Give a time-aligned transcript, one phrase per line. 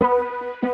[0.00, 0.73] Música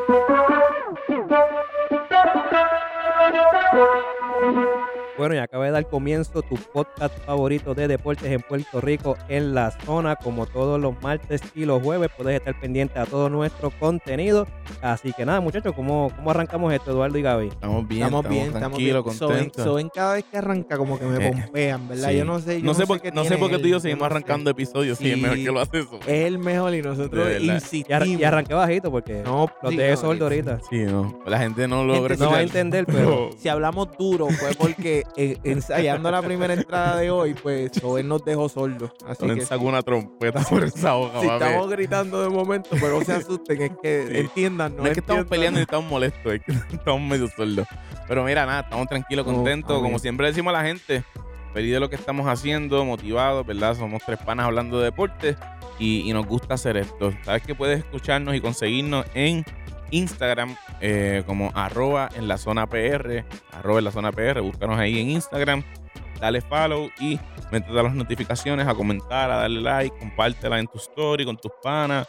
[5.21, 9.53] Bueno, y acaba de dar comienzo tu podcast favorito de deportes en Puerto Rico en
[9.55, 10.17] la zona.
[10.17, 14.47] Como todos los martes y los jueves, puedes estar pendiente a todo nuestro contenido.
[14.81, 17.49] Así que nada, muchachos, ¿cómo, cómo arrancamos esto, Eduardo y Gaby?
[17.49, 19.19] Estamos bien, Estamos estamos, bien, estamos tranquilos, bien.
[19.19, 19.65] contentos.
[19.65, 22.09] Soben, cada vez que arranca como que me Eh, pompean, ¿verdad?
[22.09, 22.17] sí.
[22.17, 22.61] Yo no sé.
[22.63, 24.15] yo no sé por, qué no sé por qué tú y yo seguimos no sé.
[24.15, 24.97] arrancando episodios.
[24.97, 25.21] Sí, es Sí.
[25.21, 25.85] mejor que lo haces.
[25.85, 25.99] eso.
[26.07, 27.41] Es el mejor y nosotros verdad.
[27.57, 28.09] Insistimos.
[28.09, 30.61] y arranqué bajito porque No, los dejé sordo ahorita.
[30.71, 31.21] Sí, no.
[31.27, 35.39] La gente no logra No va a entender, pero Si hablamos duro fue porque eh,
[35.45, 38.93] ensayando la primera entrada de hoy, pues Soben nos dejó sordos.
[39.07, 41.45] Así que sacó una trompeta por esa boca, si papi.
[41.45, 44.17] estamos gritando de momento, pero no se asusten, es que Sí.
[44.19, 44.77] entiendan.
[44.77, 47.67] No es que estamos peleando y estamos molestos, es que estamos medio sordos.
[48.09, 49.81] Pero mira, nada, estamos tranquilos, contentos.
[49.83, 51.05] Como siempre decimos a la gente,
[51.53, 53.77] feliz de lo que estamos haciendo, motivados, ¿verdad?
[53.77, 55.37] Somos tres panas hablando de deporte
[55.79, 57.13] y, y nos gusta hacer esto.
[57.25, 59.45] Sabes que puedes escucharnos y conseguirnos en
[59.91, 65.01] Instagram eh, como arroba en la zona PR, arroba en la zona PR, búscanos ahí
[65.01, 65.63] en Instagram,
[66.21, 67.19] dale follow y
[67.51, 72.07] métete las notificaciones, a comentar, a darle like, compártela en tu story con tus panas.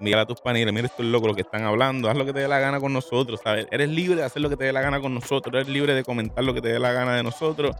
[0.00, 2.32] Mira a tus panas y mira estos locos lo que están hablando, haz lo que
[2.32, 3.66] te dé la gana con nosotros, ¿sabes?
[3.72, 6.04] Eres libre de hacer lo que te dé la gana con nosotros, eres libre de
[6.04, 7.74] comentar lo que te dé la gana de nosotros.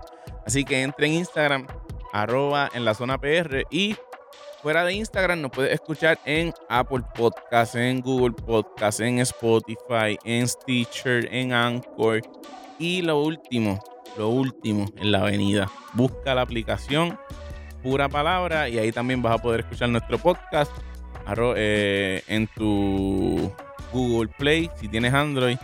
[0.44, 1.68] Así que entre en Instagram,
[2.12, 3.94] arroba en la zona PR y
[4.62, 10.46] fuera de Instagram nos puedes escuchar en Apple Podcasts, en Google Podcasts, en Spotify, en
[10.46, 12.20] Stitcher, en Anchor.
[12.78, 13.82] Y lo último,
[14.16, 15.68] lo último en la avenida.
[15.94, 17.18] Busca la aplicación
[17.82, 20.70] Pura Palabra y ahí también vas a poder escuchar nuestro podcast
[21.56, 23.52] eh, en tu
[23.92, 24.70] Google Play.
[24.76, 25.56] Si tienes Android,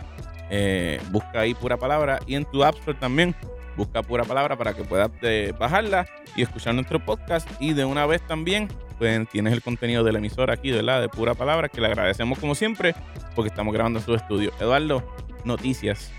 [0.49, 3.33] eh, busca ahí Pura Palabra y en tu App Store también.
[3.79, 7.49] Busca Pura Palabra para que puedas eh, bajarla y escuchar nuestro podcast.
[7.59, 10.99] Y de una vez también pues, tienes el contenido de la emisora aquí, ¿verdad?
[11.01, 12.93] De Pura Palabra, que le agradecemos como siempre
[13.35, 14.51] porque estamos grabando en su estudio.
[14.59, 15.01] Eduardo,
[15.45, 16.11] noticias.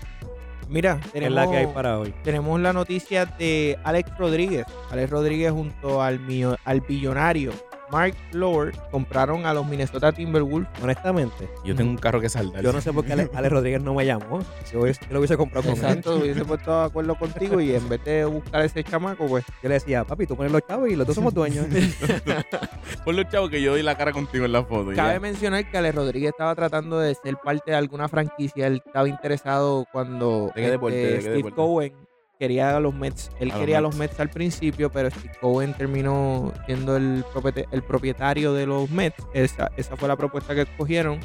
[0.67, 2.13] Mira, es tenemos la que hay para hoy.
[2.23, 4.65] tenemos la noticia de Alex Rodríguez.
[4.89, 7.51] Alex Rodríguez junto al, millo- al billonario
[7.91, 10.69] Mark Lord compraron a los Minnesota Timberwolves.
[10.81, 12.63] Honestamente, Yo tengo un carro que saldar.
[12.63, 14.41] yo no sé por qué Ale, Ale Rodríguez no me llamó.
[14.63, 15.85] Si yo, hubiese- yo lo hubiese comprado con él.
[15.85, 19.69] Exacto, hubiese puesto de acuerdo contigo y en vez de buscar ese chamaco, pues Yo
[19.69, 21.65] le decía, papi, tú pones los chavos y los dos somos dueños.
[23.05, 24.91] Por los chavos que yo doy la cara contigo en la foto.
[24.95, 25.19] cabe ya.
[25.19, 28.67] mencionar que Alex Rodríguez estaba tratando de ser parte de alguna franquicia.
[28.67, 30.97] Él estaba interesado cuando ¿De qué deporte?
[31.01, 31.55] este, ¿De qué Steve deporte?
[31.55, 31.93] Cohen
[32.41, 33.29] quería a los Mets.
[33.39, 34.13] Él A quería a los Mets.
[34.13, 37.23] Mets al principio, pero Steve Cohen terminó siendo el,
[37.71, 39.23] el propietario de los Mets.
[39.35, 41.19] Esa, esa fue la propuesta que escogieron.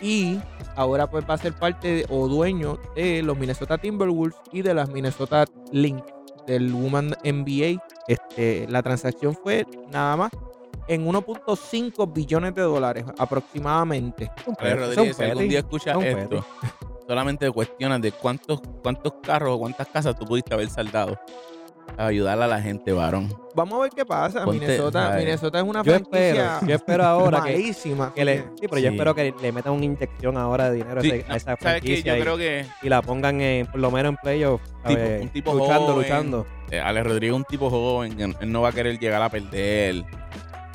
[0.00, 0.40] Y
[0.74, 4.74] ahora pues va a ser parte de- o dueño de los Minnesota Timberwolves y de
[4.74, 6.02] las Minnesota Lynx
[6.48, 7.80] del Woman NBA.
[8.08, 10.30] Este, la transacción fue nada más
[10.88, 14.30] en 1.5 billones de dólares aproximadamente.
[14.44, 16.44] Son Rodríguez, si algún día escuchas Son esto,
[17.08, 21.18] solamente cuestionas de cuántos, cuántos carros o cuántas casas tú pudiste haber saldado
[21.96, 23.32] a ayudar a la gente, varón.
[23.54, 24.44] Vamos a ver qué pasa.
[24.44, 25.14] Ponte, Minnesota.
[25.16, 28.12] Minnesota es una Yo franquicia espero, yo espero ahora que, malísima.
[28.14, 31.00] que le, así sí, pero yo espero que le metan una inyección ahora de dinero
[31.00, 33.90] a Sí, ese- a esa franquicia y, creo que y la pongan en, por lo
[33.90, 35.96] menos en playoff, un tipo luchando, joven.
[36.02, 36.46] luchando.
[36.70, 40.04] eh, Ale Rodríguez es un tipo joven, él no va a querer llegar a perder.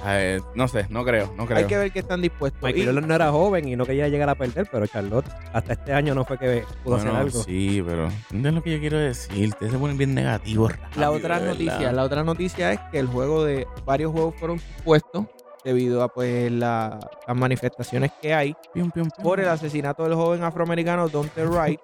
[0.06, 1.60] Eh, no sé, no creo, no creo.
[1.60, 2.62] Hay que ver qué están dispuestos.
[2.62, 5.94] Michael Jordan no era joven y no quería llegar a perder, pero Charlotte hasta este
[5.94, 7.44] año no fue que pudo Bueno, hacer algo.
[7.44, 9.50] Sí, pero ¿entiendes lo que yo quiero decir?
[9.50, 10.74] Ustedes se ponen bien negativos.
[10.98, 15.26] la otra noticia, la otra noticia es que el juego de varios juegos fueron suspuestos
[15.64, 19.24] debido a pues la- las manifestaciones que hay Pium, pium, pium.
[19.24, 21.80] por el asesinato del joven afroamericano Dante Wright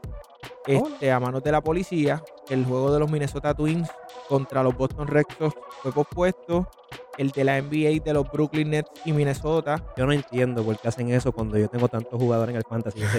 [0.66, 2.24] este, a manos de la policía.
[2.50, 3.90] El juego de los Minnesota Twins
[4.28, 6.68] contra los Boston Red Sox fue pospuesto.
[7.18, 9.84] El de la NBA de los Brooklyn Nets y Minnesota.
[9.98, 13.02] Yo no entiendo por qué hacen eso cuando yo tengo tantos jugadores en el fantasy.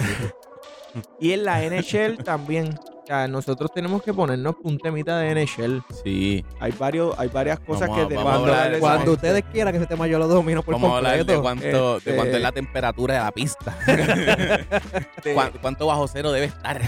[1.20, 2.76] Y en la NHL también.
[3.10, 5.82] Sea, nosotros tenemos que ponernos un temita de NHL.
[6.04, 9.03] Sí, Hay varios, hay varias cosas Vamos que a- vamos a Cuando, hablar de cuando
[9.03, 9.12] eso.
[9.15, 11.97] ustedes quieran que ese tema yo lo domino por vamos a hablar de cuánto, de
[11.98, 13.76] Este- cuánto es la temperatura de la pista.
[15.16, 16.80] Este, Cuán- ¿Cuánto bajo cero debe estar?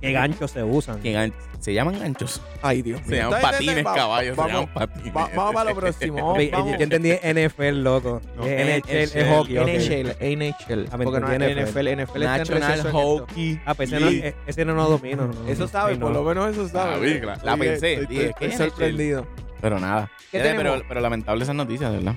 [0.00, 1.00] Qué ganchos se usan.
[1.00, 2.40] Que gan- se llaman ganchos.
[2.62, 3.10] Ay, Dios mío.
[3.10, 4.34] Se llaman Entonces, patines, vamos- caballos.
[4.34, 5.16] Se Vamos, llaman patines.
[5.16, 6.16] va- vamos para lo próximo.
[6.16, 6.76] Vamos, Oye, vamos.
[6.78, 8.20] Yo entendí NFL, loco.
[8.36, 9.58] No, NHL es NHL, hockey.
[9.58, 9.66] ok.
[9.68, 10.88] NHL, NHL.
[10.90, 12.92] Ah, me Porque no entendí es NFL, NFL está en National receso en esto.
[12.92, 13.60] Hockey.
[13.66, 14.28] Ah, pues ese no, League.
[14.28, 15.25] eh, ese no lo domino.
[15.28, 15.46] No.
[15.48, 16.18] Eso sabe, por no.
[16.18, 16.94] lo menos eso sabe.
[16.94, 19.26] Ah, vi, la- la Oye, pensé, Estoy, dije, estoy ¿qué es sorprendido.
[19.60, 20.10] Pero nada.
[20.30, 22.14] Pero, pero lamentable esas noticias, ¿verdad?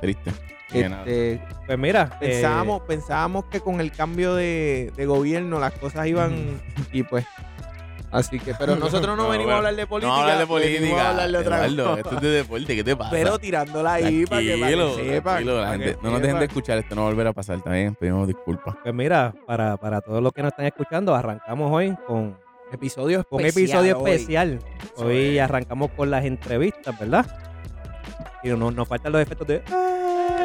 [0.00, 0.32] Triste.
[0.72, 6.06] Este, Pues mira, eh, pensábamos, pensábamos que con el cambio de, de gobierno las cosas
[6.06, 6.60] iban
[6.92, 7.26] y pues
[8.10, 10.14] Así que, pero nosotros no, No, venimos bueno, a hablar de política.
[10.14, 11.02] No hablar de política.
[11.02, 12.00] a hablar de otra Eduardo, cosa.
[12.00, 13.10] esto es de deporte, ¿qué te pasa?
[13.10, 15.22] Pero tirándola ahí para que, para que Tranquilo, sepan.
[15.22, 17.26] tranquilo, la para gente- que no nos dejen de escuchar, esto no va a volver
[17.26, 18.74] a pasar también, pedimos disculpas.
[18.82, 22.36] Pues mira, para, para todos los que nos están escuchando, arrancamos hoy con
[22.72, 23.84] Episodio un especial.
[23.86, 24.10] episodio hoy.
[24.12, 24.58] especial.
[24.96, 25.42] Eso Hoy es.
[25.44, 27.26] arrancamos con las entrevistas, ¿verdad?
[28.42, 29.62] Y no- nos faltan los efectos de...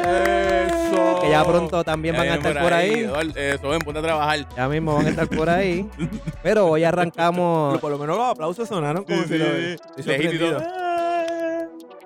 [0.08, 1.20] Eso.
[1.20, 2.90] Que ya pronto también van a estar por ahí.
[3.00, 4.46] Eduardo, eh, Soben, ponte a trabajar.
[4.56, 5.88] Ya mismo van a estar por ahí.
[6.42, 9.76] Pero hoy arrancamos Pero por lo menos los aplausos sonaron como Sí, si lo sí,
[9.98, 10.28] estoy sí.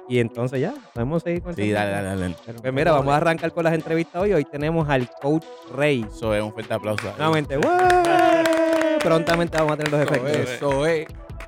[0.08, 2.34] Y entonces ya, podemos seguir con el Sí, dale, dale, dale.
[2.60, 4.32] Pues mira, vamos a arrancar con las entrevistas hoy.
[4.32, 5.44] Hoy tenemos al coach
[5.74, 6.04] Rey.
[6.08, 7.08] Eso es un fuerte aplauso.
[7.08, 7.14] ahí.
[7.16, 7.78] Nuevamente, ¡guau!
[9.02, 10.30] prontamente vamos a tener los efectos.
[10.36, 11.06] Eso es.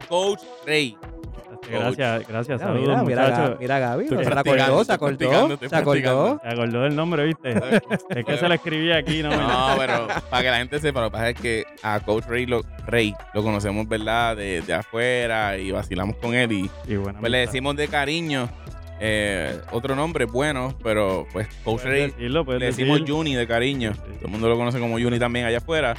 [0.08, 0.96] Coach Rey.
[1.70, 3.58] Gracias, gracias, Mira, saludos mira, muchachos.
[3.60, 6.38] Gaby, se acordó, se acordó, se acordó.
[6.38, 7.52] ¿Te acordó del nombre, viste?
[8.10, 11.00] es que se lo escribí aquí, no me No, pero para que la gente sepa,
[11.00, 14.36] lo que pasa es que a Coach Rey lo, Rey lo conocemos, ¿verdad?
[14.36, 18.48] De, de afuera y vacilamos con él y Y bueno, pues le decimos de cariño
[19.00, 23.14] eh, otro nombre bueno, pero pues Coach decirlo, puedes le decimos decir.
[23.14, 23.92] Juni de cariño.
[23.94, 24.00] Sí.
[24.16, 25.94] Todo el mundo lo conoce como Juni también allá afuera.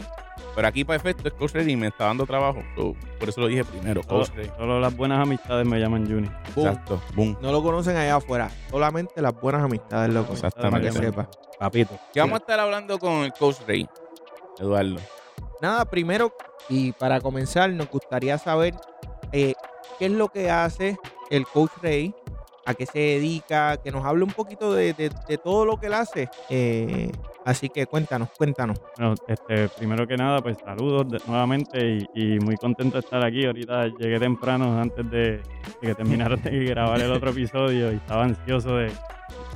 [0.55, 2.63] Pero aquí para efecto es Coach Rey y me está dando trabajo.
[2.77, 4.49] So, por eso lo dije primero, Coach Rey.
[4.57, 6.29] Solo las buenas amistades me llaman Juni.
[6.55, 6.67] Boom.
[6.67, 7.37] Exacto, boom.
[7.41, 8.49] No lo conocen allá afuera.
[8.69, 10.31] Solamente las buenas amistades, loco.
[10.31, 10.87] Exactamente.
[10.87, 11.29] Para que sepa.
[11.59, 11.99] Papito.
[12.13, 13.85] ¿Qué vamos a estar hablando con el Coach Rey?
[14.57, 14.97] Eduardo.
[15.61, 16.33] Nada, primero,
[16.69, 18.75] y para comenzar, nos gustaría saber
[19.31, 19.53] eh,
[19.99, 20.97] qué es lo que hace
[21.29, 22.13] el coach Rey,
[22.65, 25.87] a qué se dedica, que nos hable un poquito de, de- de todo lo que
[25.87, 26.29] él hace.
[26.49, 27.11] Eh,
[27.45, 28.79] así que cuéntanos, cuéntanos.
[28.97, 33.23] Bueno, este, primero que nada, pues saludos de- nuevamente y, y muy contento de estar
[33.23, 33.45] aquí.
[33.45, 35.41] Ahorita llegué temprano antes de,
[35.81, 38.91] que terminaron de grabar el otro episodio y estaba ansioso de...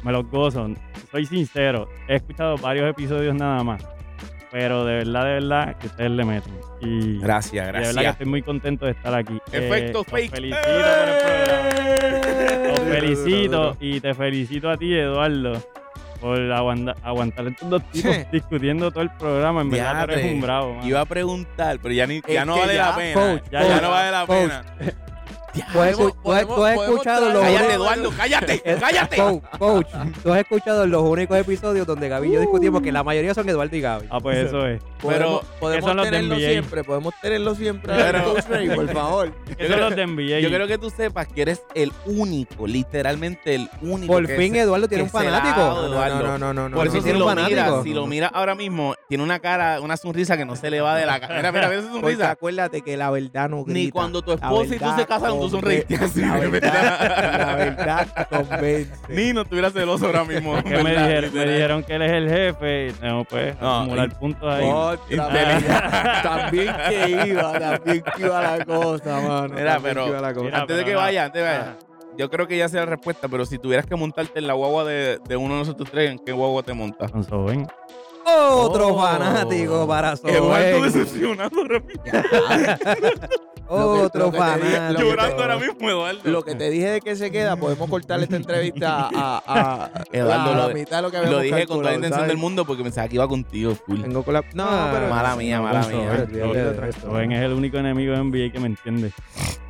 [0.04, 0.68] Me los gozo.
[1.12, 3.84] Soy sincero, he escuchado varios episodios nada más,
[4.52, 6.54] pero de verdad, de verdad, que ustedes le meten.
[6.82, 8.12] Y, Gracias, y de verdad que gracias.
[8.14, 9.40] estoy muy contento de estar aquí.
[9.52, 10.32] Efectos los fake.
[10.32, 11.70] felicito por el programa.
[12.76, 15.54] Duro, felicito y te felicito a ti, Eduardo,
[16.20, 19.62] por aguanta- aguantar estos dos tipos discutiendo todo el programa.
[19.62, 20.88] En verdad, tú eres un bravo, mano.
[20.88, 23.14] Iba a preguntar, pero ya, ni, ya no vale ya, la pena.
[23.14, 24.38] coach, ya, ya no vale la coach.
[24.50, 24.96] pena.
[25.74, 29.18] Tú has, escu- tú has- tú has escuchado los Cállate, únicos- Eduardo, cállate, cállate.
[29.18, 29.88] Coach, coach,
[30.24, 33.48] tú has escuchado los únicos episodios donde Gaby y yo discutimos que la mayoría son
[33.50, 34.08] Eduardo y Gaby.
[34.10, 34.82] Ah, pues eso es.
[35.02, 37.94] Podemos, Pero- podemos los tenerlo siempre, podemos tenerlo siempre.
[37.96, 38.44] Pero- coach
[38.76, 39.32] por favor.
[39.60, 40.40] Que son los de NBA.
[40.40, 44.14] Yo quiero que tú sepas que eres el único, literalmente el único.
[44.14, 45.60] Por fin Eduardo tiene un fanático.
[45.60, 46.20] dado, Eduardo.
[46.24, 46.76] No, no, no, no.
[46.78, 47.62] Por no, eso no, si tiene no, un lo fanático.
[47.68, 50.82] miras, si lo miras ahora mismo, tiene una cara, una sonrisa que no se le
[50.82, 51.36] va de la cara.
[51.38, 52.32] Mira, mira, mira esa Porque sonrisa.
[52.32, 53.80] acuérdate que la verdad no grita.
[53.80, 56.22] Ni cuando tu esposa y tú se casaron, tú sonreíste así.
[56.22, 58.92] La verdad, la verdad convence.
[59.10, 60.62] Ni no estuviera celoso ahora mismo.
[60.64, 61.08] Que me, ¿verdad?
[61.08, 62.94] dijeron, me dijeron que él es el jefe.
[63.00, 64.70] Tengo pues No, acumular puntos ahí.
[64.72, 65.30] Otra.
[66.24, 69.54] También que iba, también que iba la cosa, mano.
[69.56, 70.46] Mira, también pero- que iba la cosa.
[70.46, 71.78] Mira, antes de que vaya, antes de que vaya.
[72.18, 74.84] Yo creo que ya sé la respuesta, pero si tuvieras que montarte en la guagua
[74.84, 77.10] de, de uno de nosotros tres, ¿en qué guagua te montas?
[77.12, 77.66] Con Soben.
[78.26, 79.02] Otro Oh.
[79.02, 80.82] fanático para Soben.
[80.84, 82.04] decepcionado ahora mismo.
[83.72, 85.02] Otro Lo que- lo que te dije- fanático.
[85.02, 86.20] Llorando te- ahora mismo, Eduardo.
[86.24, 90.52] Lo que te dije de que se queda, podemos cortar esta entrevista a, a, Eduardo,
[90.54, 92.28] a la lo- mitad de lo que Lo habíamos dije con toda la intención ¿sabes?
[92.30, 94.02] del mundo porque pensaba que iba contigo, full.
[94.02, 94.44] Vengo con la...
[94.54, 95.08] No, Ah, pero...
[95.10, 96.28] Mala mía, mala mía.
[97.02, 99.12] Soben es el único enemigo de NBA que me entiende.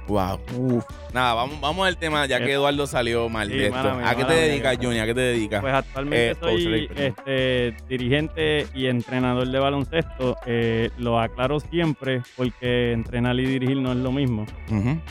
[0.09, 0.39] Wow.
[0.57, 0.83] Uf,
[1.13, 3.95] Nada, vamos, vamos al tema, ya que Eh, Eduardo salió mal sí, de esto.
[3.95, 4.85] mía, ¿A qué te dedicas, gracias.
[4.85, 4.99] Juni?
[4.99, 5.61] ¿A qué te dedicas?
[5.61, 10.35] Pues actualmente Eh, soy este, dirigente y entrenador de baloncesto.
[10.45, 14.45] Eh, lo aclaro siempre porque entrenar y dirigir no es lo mismo.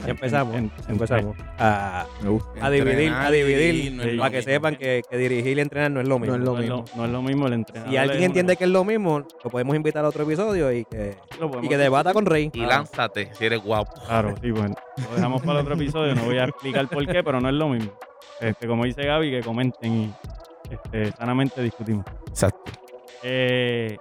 [0.05, 2.51] Ya empezamos, En- en- empezamos a, me gusta.
[2.67, 4.53] a dividir, a Entrenar dividir, no para que mismo.
[4.53, 6.37] sepan que, que dirigir y entrenar no es lo mismo.
[6.37, 6.97] No es lo no, es lo, mismo.
[6.97, 7.91] no es lo mismo el entrenador.
[7.93, 11.17] Si alguien entiende que es lo mismo, lo podemos invitar a otro episodio y que,
[11.63, 12.51] y que debata con Rey.
[12.53, 13.93] Y lánzate, si eres guapo.
[14.07, 14.75] Claro, sí, bueno.
[15.09, 17.69] Lo dejamos para otro episodio, no voy a explicar por qué, pero no es lo
[17.69, 17.93] mismo.
[18.41, 20.13] Este, como dice Gaby, que comenten y
[20.71, 22.05] este, sanamente discutimos.
[22.29, 22.73] Exacto.
[23.23, 23.97] Eh,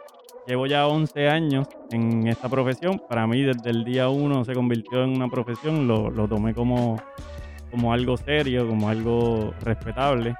[0.48, 3.02] llevo ya 11 años en esta profesión.
[3.10, 5.88] Para mí, desde el día uno se convirtió en una profesión.
[5.88, 7.02] Lo, lo tomé como,
[7.72, 10.36] como algo serio, como algo respetable,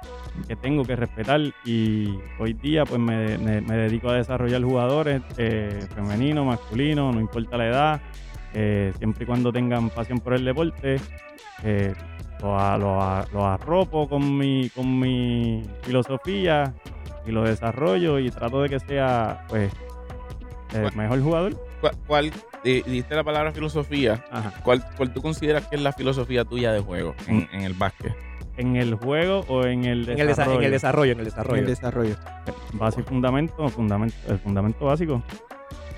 [0.46, 1.40] que tengo que respetar.
[1.64, 7.20] Y hoy día, pues me, me- me dedico a desarrollar jugadores eh, femeninos, masculinos, no
[7.20, 8.00] importa la edad.
[8.54, 10.96] Eh, siempre y cuando tengan pasión por el deporte.
[11.64, 11.94] eh,
[12.40, 16.72] lo, arropo con mi, con mi filosofía
[17.26, 19.72] y lo desarrollo y trato de que sea pues
[20.72, 21.56] el mejor jugador.
[21.80, 22.32] ¿Cuál, cuál
[22.64, 24.24] eh, dijiste la palabra filosofía?
[24.30, 24.52] Ajá.
[24.62, 28.14] ¿Cuál, ¿Cuál tú consideras que es la filosofía tuya de juego en, en el básquet?
[28.56, 30.58] En el juego o en el En el, desa- desarrollo.
[30.58, 31.66] en el desarrollo, en el El desarrollo.
[31.66, 32.16] desarrollo.
[32.72, 35.22] Base y fundamento, fundamento, el fundamento básico.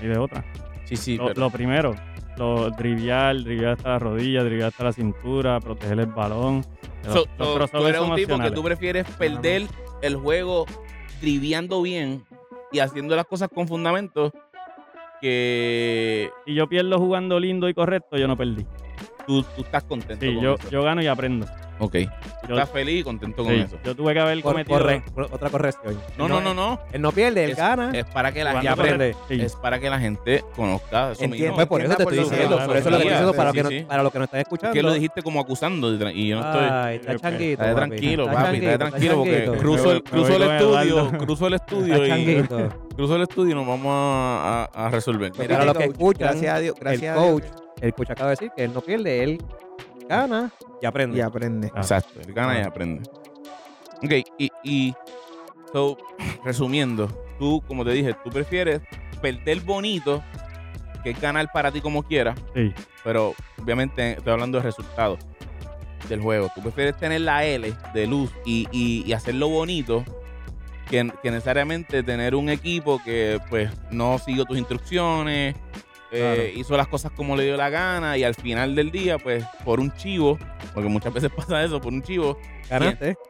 [0.01, 0.43] Y de otra.
[0.85, 1.95] Sí, sí, lo, pero lo primero,
[2.41, 6.63] lo trivial, trivial hasta la rodilla, trivial hasta la cintura, proteger el balón.
[7.03, 9.63] So- los so, tú eres un tipo que tú prefieres perder
[10.01, 10.65] el juego
[11.19, 12.23] triviando bien
[12.71, 14.31] y haciendo las cosas con fundamentos
[15.19, 18.65] que Si yo pierdo jugando lindo y correcto, yo no perdí.
[19.27, 20.69] tú, tú estás contento Sí, con yo, eso.
[20.69, 21.45] yo gano y aprendo.
[21.81, 21.95] Ok.
[22.47, 23.77] Yo, estás feliz y contento con sí, eso.
[23.83, 24.77] yo tuve que haber Cor- cometido.
[24.79, 25.99] corre- otra corrección.
[26.17, 26.79] No, no, no, no.
[26.93, 27.91] Él no pierde, él Es- gana.
[27.93, 29.15] Es para que la y aprende.
[29.27, 29.41] sí.
[29.41, 31.55] es para que la gente conozca eso Entiendo, mismo.
[31.55, 33.57] pues por eso te estoy diciendo, por eso es lo que estoy diciendo para, sí,
[33.57, 34.73] que no- para los que nos están escuchando.
[34.73, 36.67] que lo dijiste como acusando y yo no estoy.
[36.71, 37.61] Ay, está changuito.
[37.63, 42.45] Papi, tranquilo, está papi, estate tranquilo porque cruzo el, estudio, cruzo el estudio Está y
[42.95, 45.31] cruzo el estudio y nos vamos a, resolver.
[45.31, 47.41] Pues Mira, para los que escuchan, gracias a Dios, gracias el a Dios.
[47.41, 47.43] coach,
[47.81, 49.41] el coach acaba de decir que él no pierde, él
[50.11, 50.51] gana
[50.81, 51.17] y aprende.
[51.17, 51.67] Y aprende.
[51.67, 53.09] Exacto, él gana y aprende.
[54.03, 54.93] Ok, y, y
[55.71, 55.97] so,
[56.43, 57.07] resumiendo,
[57.39, 58.81] tú, como te dije, tú prefieres
[59.21, 60.23] perder bonito
[61.03, 62.73] que ganar para ti como quieras, Sí.
[63.03, 65.19] pero obviamente estoy hablando de resultados
[66.09, 66.51] del juego.
[66.53, 70.03] Tú prefieres tener la L de luz y, y- y hacerlo bonito
[70.89, 75.55] que, que necesariamente tener un equipo que pues no siguió tus instrucciones,
[76.11, 79.43] eh, hizo las cosas como le dio la gana y al final del día pues
[79.63, 80.37] por un chivo,
[80.73, 82.37] porque muchas veces pasa eso, por un chivo,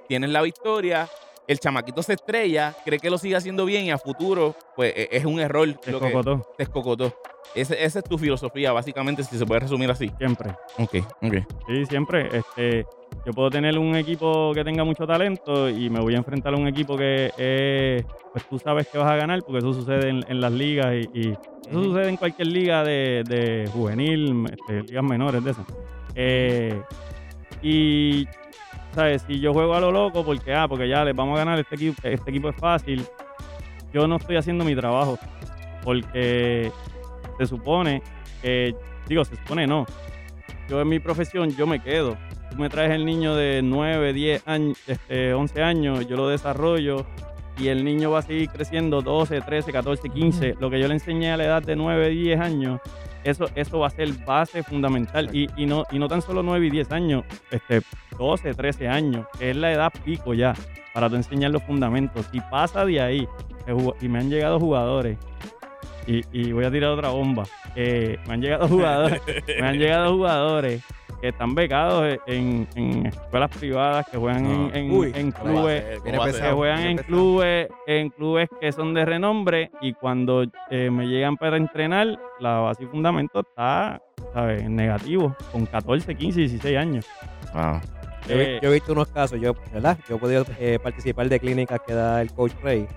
[0.07, 1.07] tienes la victoria.
[1.47, 5.09] El chamaquito se estrella, cree que lo sigue haciendo bien y a futuro, pues e-
[5.11, 7.13] es un error Se lo que cocotó, te escocotó.
[7.53, 10.09] Esa es tu filosofía, básicamente, si se puede resumir así.
[10.17, 10.51] siempre.
[10.77, 11.33] Ok, ok.
[11.67, 12.29] Sí, siempre.
[12.37, 12.85] Este,
[13.25, 16.57] yo puedo tener un equipo que tenga mucho talento y me voy a enfrentar a
[16.57, 20.25] un equipo que eh, pues tú sabes que vas a ganar porque eso sucede en,
[20.27, 21.37] en las ligas y, y
[21.69, 25.65] eso sucede en cualquier liga de, de juvenil, este, ligas menores de esas.
[26.15, 26.81] Eh,
[27.61, 28.27] y,
[28.93, 29.23] ¿sabes?
[29.27, 31.75] Si yo juego a lo loco porque, ah, porque ya les vamos a ganar, este
[31.75, 33.05] equipo, este equipo es fácil,
[33.93, 35.17] yo no estoy haciendo mi trabajo
[35.83, 36.71] porque
[37.37, 38.01] se supone
[38.41, 38.75] que,
[39.07, 39.85] digo, se supone no,
[40.67, 42.17] yo en mi profesión yo me quedo.
[42.51, 47.05] Tú me traes el niño de 9, 10 años, este, 11 años, yo lo desarrollo
[47.57, 50.55] y el niño va a seguir creciendo 12, 13, 14, 15.
[50.59, 52.81] Lo que yo le enseñé a la edad de 9, 10 años,
[53.23, 55.29] eso, eso va a ser base fundamental.
[55.33, 57.81] Y, y no, y no tan solo 9 y 10 años, este,
[58.17, 60.53] 12, 13 años, que es la edad pico ya,
[60.93, 62.25] para tú enseñar los fundamentos.
[62.31, 63.27] Si pasa de ahí,
[64.01, 65.17] y me han llegado jugadores,
[66.07, 70.13] y, y voy a tirar otra bomba, eh, me han llegado jugadores me han llegado
[70.13, 70.83] jugadores
[71.21, 75.51] que están becados en, en escuelas privadas, que juegan en, en- Uy, en ¿Cómo va
[75.51, 76.01] a clubes,
[76.41, 81.37] que juegan en clubes, en clubes que son de renombre y cuando eh, me llegan
[81.37, 84.01] para entrenar, la base y fundamento está,
[84.33, 84.63] ¿sabes?
[84.63, 87.05] En negativo, con 14, 15, 16 años.
[87.53, 87.79] Wow.
[88.27, 89.97] Yo, he- Eh, yo he visto unos casos, yo, ¿verdad?
[90.09, 92.87] Yo he podido eh, participar de clínicas que da el coach Ray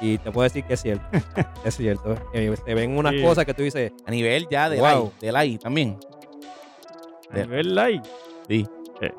[0.00, 1.04] y te puedo decir que es cierto.
[1.64, 2.14] es cierto.
[2.34, 3.22] Eh, te ven unas Sí.
[3.22, 4.88] cosas que tú dices, A nivel ya del Wow.
[4.88, 5.96] AI, del AI también.
[7.32, 8.04] Nivel light.
[8.48, 8.66] Sí.
[9.00, 9.12] Eh,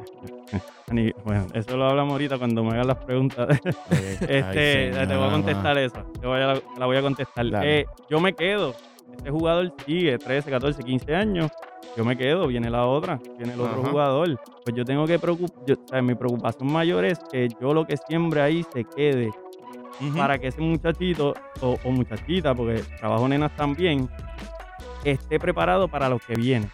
[1.25, 3.59] bueno, eso lo hablamos ahorita cuando me hagan las preguntas.
[3.89, 6.05] Este, Ay, te voy a contestar esa.
[6.19, 7.45] Te voy a- la, la voy a contestar.
[7.63, 8.73] Eh, yo me quedo.
[9.15, 11.51] Este jugador sigue 13, 14, 15 años.
[11.95, 12.47] Yo me quedo.
[12.47, 13.19] Viene la otra.
[13.37, 13.89] Viene el otro Ajá.
[13.91, 14.39] jugador.
[14.63, 16.01] Pues yo tengo que preocupar.
[16.01, 19.31] mi preocupación mayor es que yo lo que siembre ahí se quede.
[20.17, 24.09] Para que ese muchachito o, o muchachita, porque trabajo nenas también,
[25.05, 26.67] esté preparado para lo que viene.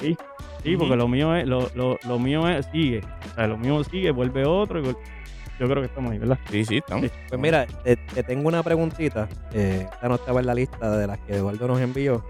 [0.00, 0.16] Sí,
[0.62, 3.00] sí, porque lo mío es, lo, lo, lo mío es, sigue.
[3.30, 4.80] O sea, lo mío sigue, vuelve otro.
[4.80, 6.38] y Yo creo que estamos ahí, ¿verdad?
[6.50, 7.10] Sí, sí, estamos.
[7.28, 9.28] pues mira, te, te tengo una preguntita.
[9.52, 12.24] Eh, esta no estaba en la lista de las que Eduardo nos envió.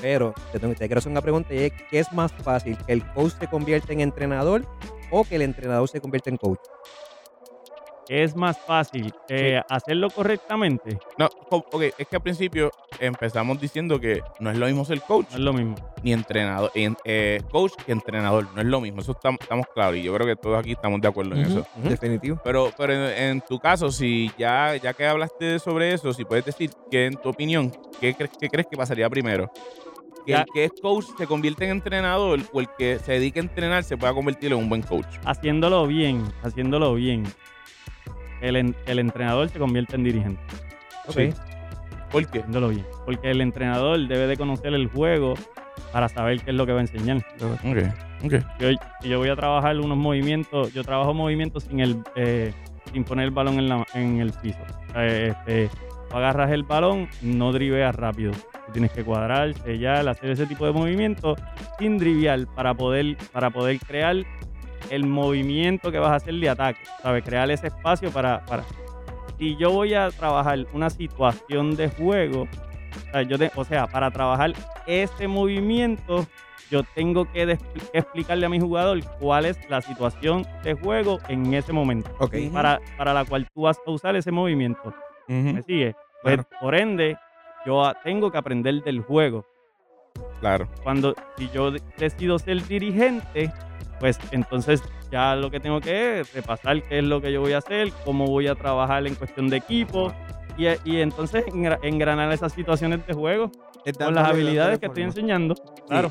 [0.00, 2.76] Pero te, tengo- te quiero hacer una pregunta y es, ¿qué es más fácil?
[2.86, 4.64] ¿Que el coach se convierta en entrenador
[5.10, 6.60] o que el entrenador se convierta en coach?
[8.12, 10.98] Es más fácil eh, hacerlo correctamente.
[11.16, 15.28] No, ok, es que al principio empezamos diciendo que no es lo mismo ser coach
[15.30, 15.76] No es lo mismo.
[16.02, 19.96] ni entrenador, en- eh, coach que entrenador, no es lo mismo, eso estamos, estamos claros
[19.96, 21.64] y yo creo que todos aquí estamos de acuerdo en eso.
[21.76, 21.88] Ujú.
[21.88, 22.40] Definitivo.
[22.42, 26.44] Pero, pero en, en tu caso, si ya, ya que hablaste sobre eso, si puedes
[26.44, 29.46] decir que en tu opinión, ¿qué, crees- qué crees que pasaría primero?
[30.26, 30.40] ¿Que Ya.
[30.40, 33.84] el que es coach se convierte en entrenador o el que se dedique a entrenar
[33.84, 35.06] se pueda convertir en un buen coach?
[35.24, 37.22] Haciéndolo bien, haciéndolo bien.
[38.40, 40.40] El, el entrenador se convierte en dirigente.
[41.08, 41.30] Sí.
[42.10, 42.42] ¿Por qué?
[42.48, 42.84] Bien.
[43.04, 45.34] Porque el entrenador debe de conocer el juego
[45.92, 47.18] para saber qué es lo que va a enseñar.
[47.40, 47.78] Ok,
[48.24, 48.34] ok.
[48.58, 48.68] Yo,
[49.00, 52.52] si yo voy a trabajar unos movimientos, yo trabajo movimientos sin el eh,
[52.92, 54.58] sin poner el balón en, la- en el piso.
[54.96, 55.70] Eh, este,
[56.10, 58.32] tú agarras el balón, no driveas rápido.
[58.32, 61.38] Tú tienes que cuadrar, sellar, hacer ese tipo de movimientos
[61.78, 64.16] sin drivear para poder, para poder crear
[64.90, 66.80] el movimiento que vas a hacer de ataque.
[67.02, 67.24] ¿Sabes?
[67.24, 68.64] Crear ese espacio para, para.
[69.38, 73.86] Si yo voy a trabajar una situación de juego, o sea, yo te- o sea,
[73.86, 74.52] para trabajar
[74.86, 76.26] ese movimiento
[76.70, 77.58] yo tengo que,
[77.92, 82.36] explicarle a mi jugador cuál es la situación de juego en ese momento, Ok.
[82.52, 84.94] para, para la cual tú vas a usar ese movimiento.
[85.26, 85.94] ¿Me Ujú, sigue?
[86.22, 86.48] Pues, Claro.
[86.60, 87.16] por ende,
[87.66, 89.44] yo tengo que aprender del juego.
[90.38, 90.68] Claro.
[90.84, 93.52] Cuando si yo de- decido ser dirigente,
[94.00, 97.52] pues entonces ya lo que tengo que es repasar qué es lo que yo voy
[97.52, 100.12] a hacer, cómo voy a trabajar en cuestión de equipo
[100.58, 103.50] y, y entonces engra- engranar esas situaciones de juego
[104.06, 105.54] con las habilidades que estoy enseñando.
[105.86, 106.10] Claro.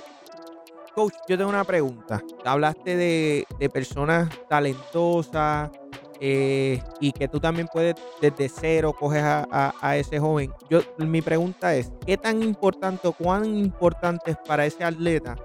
[0.95, 2.21] Coach, yo tengo una pregunta.
[2.45, 5.71] Hablaste de, de personas talentosas
[6.19, 10.51] eh, y que tú también puedes desde cero coges a, a- a ese joven.
[10.69, 15.35] Yo, mi pregunta es, ¿qué tan importante o cuán importante es para ese atleta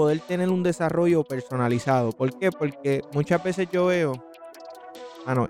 [0.00, 2.12] poder tener un desarrollo personalizado?
[2.12, 2.50] ¿Por qué?
[2.50, 4.14] Porque muchas veces yo veo...
[5.26, 5.46] Ah.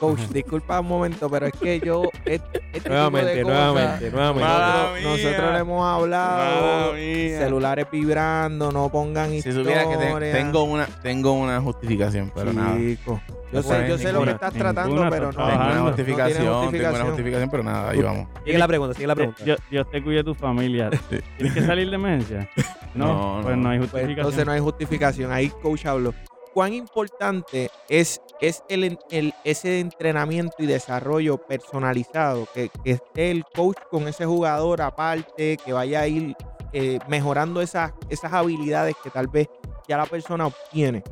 [0.00, 2.02] Coach, disculpa un momento, pero es que yo...
[2.24, 5.02] Este, este tipo de Nuevamente, cosas, nuevamente, nuevamente.
[5.02, 9.58] Nosotros, le hemos hablado celulares vibrando, no pongan Si historia.
[9.62, 12.76] supieras que te- tengo una, tengo una justificación, pero nada.
[12.76, 13.20] Chico.
[13.52, 15.46] Yo sé, yo sé lo que estás ninguna, tratando, pero no.
[15.46, 17.50] Tengo una justificación, No tengo una justificación.
[17.50, 18.26] pero nada, ahí vamos.
[18.44, 19.44] Sigue la pregunta, sigue la pregunta.
[19.44, 20.90] Dios, Dios te cuide tu familia.
[21.38, 22.48] ¿Tienes que salir de emergencia?
[22.94, 23.62] No, No, pues no.
[23.64, 24.18] no hay Pues justificación.
[24.20, 25.32] entonces no hay justificación.
[25.32, 26.14] Ahí coach habló.
[26.54, 28.96] ¿Cuán importante es, es el,
[29.42, 32.46] ese entrenamiento y desarrollo personalizado?
[32.54, 36.36] Que, esté el coach con ese jugador aparte, que vaya a ir
[36.72, 39.48] eh, mejorando esas, esas habilidades que tal vez
[39.88, 41.02] ya la persona obtiene.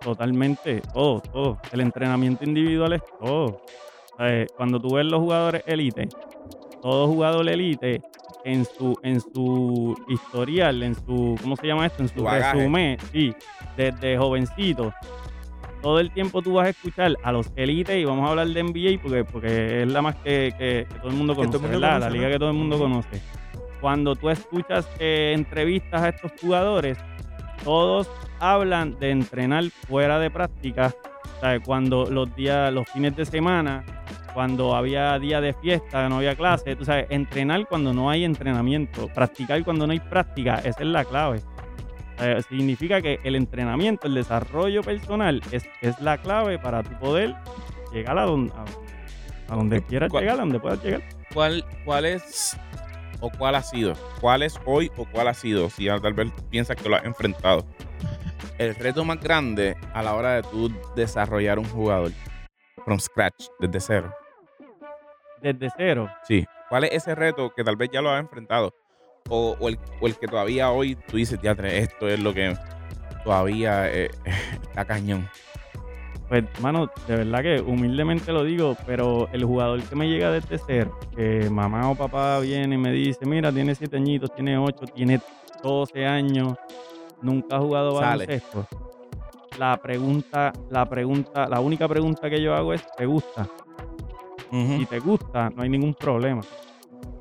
[0.00, 1.58] Totalmente, todo, todo.
[1.70, 3.62] El entrenamiento individual es todo.
[4.18, 6.08] Sea, Cuando tú ves los jugadores elite,
[6.82, 8.02] todo jugador elite
[8.44, 12.02] en su, en su historial, en su, ¿cómo se llama esto?
[12.02, 13.34] En su resumen, sí,
[13.76, 14.92] desde jovencito.
[15.82, 18.60] Todo el tiempo tú vas a escuchar a los elites y vamos a hablar de
[18.62, 21.86] NBA porque, porque es la más que, que- que todo el mundo conoce, el mundo
[21.86, 22.32] conoce, la liga ¿no?
[22.32, 23.22] que todo el mundo conoce.
[23.80, 26.98] Cuando tú escuchas eh, entrevistas a estos jugadores,
[27.64, 30.92] todos hablan de entrenar fuera de práctica.
[31.36, 33.82] O sea, cuando los días, los fines de semana,
[34.34, 39.08] cuando había día de fiesta, no había clase, tú sabes, entrenar cuando no hay entrenamiento,
[39.08, 41.40] practicar cuando no hay práctica, esa es la clave.
[42.18, 47.34] Sea, significa que el entrenamiento, el desarrollo personal es, es la clave para tu poder
[47.92, 51.02] llegar a donde, a, a donde quieras ¿Cuál- llegar, a donde puedas llegar.
[51.32, 52.56] ¿Cuál, ¿Cuál es
[53.20, 53.94] o cuál ha sido?
[54.20, 55.70] ¿Cuál es hoy o cuál ha sido?
[55.70, 57.64] Si tal vez piensas que lo has enfrentado.
[58.58, 62.12] El reto más grande a la hora de tú desarrollar un jugador
[62.84, 64.14] from scratch, desde cero.
[65.40, 66.44] Desde cero, Sí.
[66.68, 68.72] ¿Cuál es ese reto que tal vez ya lo has enfrentado?
[69.28, 72.56] O, o el, o el que todavía hoy tú dices, ya esto es lo que
[73.24, 74.10] todavía eh,
[74.62, 75.28] está cañón.
[76.28, 80.58] Pues, mano, de verdad que humildemente lo digo, pero el jugador que me llega desde
[80.64, 84.86] cero, que mamá o papá viene y me dice, mira, tiene siete añitos, tiene ocho,
[84.94, 85.20] tiene
[85.60, 86.54] 12 años,
[87.20, 88.64] nunca ha jugado baloncesto.
[89.58, 93.48] La pregunta, la pregunta, la única pregunta que yo hago es, ¿te gusta?
[94.50, 96.42] Si te gusta, no hay ningún problema.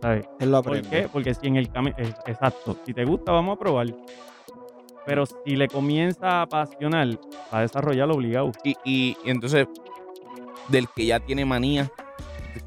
[0.01, 0.25] ¿Sabes?
[0.39, 1.07] Él lo ¿Por qué?
[1.11, 3.87] Porque si en el camino, exacto, si te gusta, vamos a probar.
[5.05, 7.07] Pero si le comienza a apasionar,
[7.53, 8.51] va a desarrollarlo obligado.
[8.63, 9.67] Y, y, y entonces,
[10.69, 11.91] del que ya tiene manía,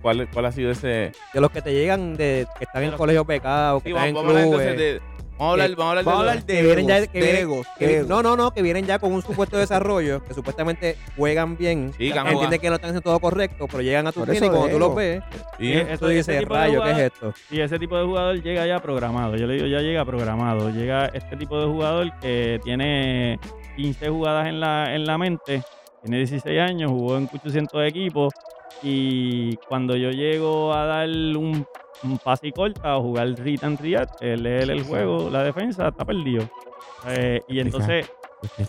[0.02, 1.12] ¿cuál, cuál ha sido ese?
[1.32, 4.08] De los que te llegan de que están en los- colegios becados, que Sí, están
[4.08, 4.66] en vamos, hablar clubes.
[4.68, 5.21] entonces de.
[5.38, 6.30] Vamos a hablar, vamos a hablar Vamos a de.
[6.30, 8.08] hablar de que vienen ya- que de vienen- egos, que- egos.
[8.08, 11.92] no, no, no, que vienen ya con un supuesto desarrollo, que supuestamente juegan bien.
[11.98, 14.34] Sí, que entienden que no están haciendo todo correcto, pero llegan a tu Por fin
[14.34, 15.22] y eso cuando tú los ves,
[15.58, 17.34] Sí, Eh, tú ese dices, tipo de rayo, ¿qué es jugador- esto?
[17.50, 19.36] Y ese tipo de jugador llega ya programado.
[19.36, 20.70] Yo le digo, ya llega programado.
[20.70, 23.38] Llega este tipo de jugador que tiene
[23.76, 25.62] 15 jugadas en la, en la mente,
[26.02, 28.32] tiene 16 años, jugó en 800 equipos.
[28.82, 31.66] Y cuando yo llego a dar un,
[32.02, 35.88] un pase y corta o jugar read and react, eh, leer el juego, la defensa,
[35.88, 36.48] está perdido.
[37.08, 38.10] Eh, y entonces,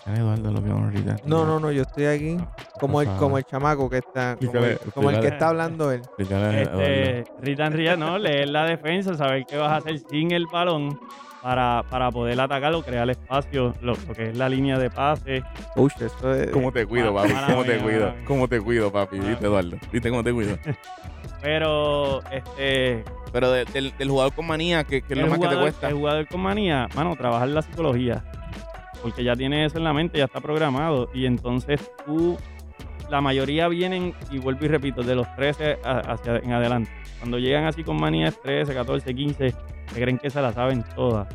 [0.06, 1.16] Eduardo lo ahorita.
[1.24, 2.36] No, no, no, yo estoy aquí
[2.78, 5.90] como el, como el chamaco que está, como el, Explícale, como el que está hablando
[5.90, 6.02] él.
[6.18, 10.98] este, and react, no, leer la defensa, saber qué vas a hacer sin el balón.
[11.44, 15.42] Para, para poder atacar o crear espacio, lo, lo que es la línea de pase,
[15.76, 16.50] Uy, eso es.
[16.50, 17.34] ¿Cómo te cuido, papi?
[17.50, 18.14] ¿Cómo te cuido?
[18.26, 19.18] ¿Cómo te cuido, papi?
[19.20, 19.76] ¿Viste, Eduardo?
[19.92, 20.56] ¿Viste cómo te cuido?
[21.42, 25.48] pero este Pero de- del, del jugador con manía, ¿qué, qué es lo más que
[25.48, 25.88] te cuesta?
[25.88, 28.24] El jugador con manía, mano, trabajar la psicología.
[29.02, 31.10] Porque ya tiene eso en la mente, ya está programado.
[31.12, 32.38] Y entonces tú,
[33.10, 36.90] la mayoría vienen, y vuelvo y repito, de los 13 a- hacia en adelante.
[37.18, 39.54] Cuando llegan así con manías 13, 14, 15,
[39.94, 41.26] se creen que se la saben todas.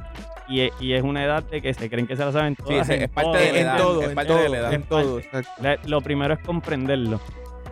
[0.47, 2.63] Y es, y es una edad de que se creen que se la saben Sí,
[2.63, 2.89] todas.
[2.89, 3.77] es, en es parte todo, de la en edad.
[3.77, 4.73] todo, es en parte todo, de la edad.
[4.73, 5.21] en todo.
[5.85, 7.19] Lo primero es comprenderlo.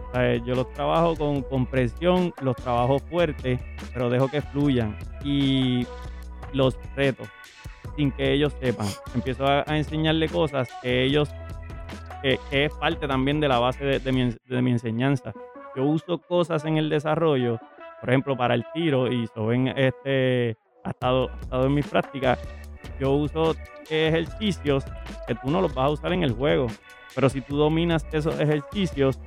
[0.09, 3.59] O sea, yo los trabajo con, con presión, los trabajo fuerte,
[3.93, 4.95] pero dejo que fluyan.
[5.23, 5.85] Y
[6.53, 7.23] los reto
[7.95, 8.85] sin que ellos sepan.
[9.15, 11.29] Empiezo a, a enseñarle cosas que ellos,
[12.21, 15.33] que, que es parte también de la base de, de mi, en- de mi enseñanza.
[15.75, 17.59] Yo uso cosas en el desarrollo,
[17.99, 20.55] por ejemplo, para el tiro, y eso ven, este,
[20.87, 22.39] ha estado, en mis prácticas,
[22.99, 23.55] yo uso
[23.89, 24.83] ejercicios
[25.27, 26.67] que tú no los vas a usar en el juego.
[27.15, 29.19] Pero si tú dominas esos ejercicios,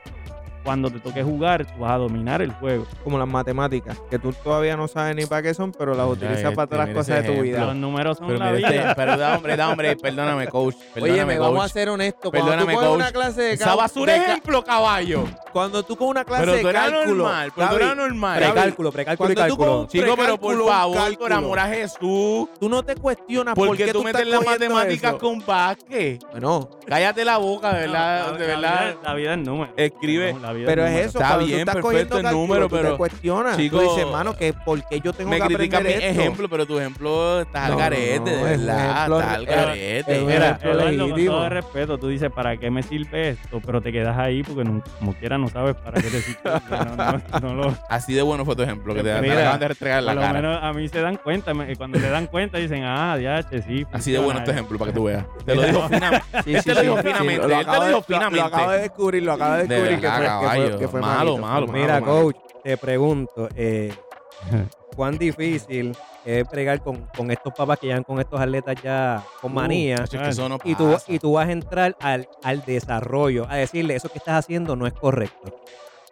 [0.64, 2.86] cuando te toque jugar, tú vas a dominar el juego.
[3.04, 6.38] Como las matemáticas, que tú todavía no sabes ni para qué son, pero las utilizas
[6.38, 7.58] este, para todas las cosas de tu ejemplo.
[7.60, 7.74] Los vida.
[7.74, 8.68] números son Pero, la vida.
[8.68, 10.74] este- pero da hombre, da hombre, perdóname, coach.
[10.94, 11.72] Perdóname, Óyeme, vamos a coach.
[11.72, 12.30] ser honestos.
[12.30, 12.94] Cuando Perdóname, tú coach.
[12.96, 15.24] una clase de Esa basura de ejemplo, caballo.
[15.52, 17.14] Cuando tú coges una clase Pero de tú cálculo.
[17.24, 18.38] normal, pero tú eras normal.
[18.38, 19.76] Precálculo, precálculo y cálculo.
[19.78, 22.48] con- Chico, pero por favor, por amor a Jesús.
[22.60, 26.22] Tú no te cuestionas ¿Por por qué tú metes las matemáticas con básquet?
[26.30, 28.80] Bueno, Cállate la boca, de No, verdad, la- de verdad.
[28.86, 29.72] vida- La vida es número.
[29.76, 30.32] Escribe.
[30.52, 31.18] Vida pero es eso.
[31.20, 33.56] Está bien, tú estás perfecto cogiendo el cálculo, número, tú pero, te cuestionas.
[33.56, 36.20] chico, tú dices, hermano, que ¿por qué yo tengo Me que critica aprender mi esto?
[36.20, 38.90] ejemplo, pero tu ejemplo está al No, garete, no, de verdad.
[38.96, 40.20] ejemplo- Está al garete.
[40.20, 41.32] Mira, Eduardo, con legítimo.
[41.32, 43.60] todo respeto, tú dices, ¿para qué me sirve esto?
[43.64, 46.40] Pero te quedas ahí porque no- como quiera no sabes para qué te sirve.
[46.70, 49.60] no, no, no lo, Así de bueno fue tu ejemplo, que te, te Mira, acaban
[49.60, 50.32] de restregar en por la lo cara.
[50.40, 51.52] menos a mí se dan cuenta.
[51.76, 53.86] Cuando le dan cuenta dicen, ah, ya, che, sí.
[53.92, 54.54] Así de bueno este eh".
[54.54, 55.24] ejemplo, para que tú veas.
[55.44, 56.26] Te lo digo finamente.
[56.44, 58.78] Sí, Él sí, te lo dijo finamente, lo te lo de- Lo, finamente.
[58.80, 60.00] descubrir, lo acaba de De descubrir
[60.40, 60.78] que fue, que fue- caballo.
[60.78, 62.06] que fue Malo, malo, Mira, malo.
[62.06, 63.92] coach, te pregunto, eh,
[64.96, 65.92] ¿cuán difícil
[66.24, 69.96] es bregar con, con estos papás que llegan con estos atletas ya con manía?
[69.98, 73.46] Chacho, es que eso no y, tú, y tú vas a entrar al, al desarrollo,
[73.48, 75.54] a decirle, eso que estás haciendo no es correcto.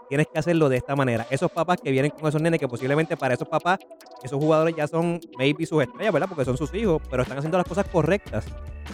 [0.08, 1.26] Tienes que hacerlo de esta manera.
[1.28, 3.78] Esos papás que vienen con esos nenes, que posiblemente para esos papás,
[4.22, 6.28] esos jugadores ya son maybe sus estrellas, ¿verdad?
[6.28, 8.46] Porque son sus hijos, pero están haciendo las cosas correctas.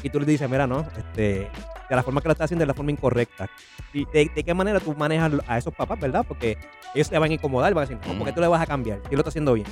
[0.03, 1.49] Y tú les dices, mira, no, este,
[1.89, 3.49] de la forma que lo estás haciendo es la forma incorrecta.
[3.93, 6.25] ¿Y de, de qué manera tú manejas a esos papás, verdad?
[6.27, 6.59] Porque
[6.95, 8.67] ellos se van a incomodar, van a decir, no, ¿por qué tú le vas a
[8.67, 9.01] cambiar?
[9.09, 9.67] Si lo está haciendo bien.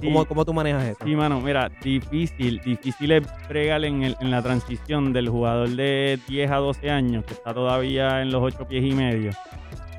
[0.00, 0.98] Sí, ¿Cómo, cómo tú manejas eso?
[1.04, 6.18] Sí, mano, mira, difícil, difícil es bregar en, el- en la transición del jugador de
[6.28, 9.30] 10 a 12 años, que está todavía en los 8 pies y medio,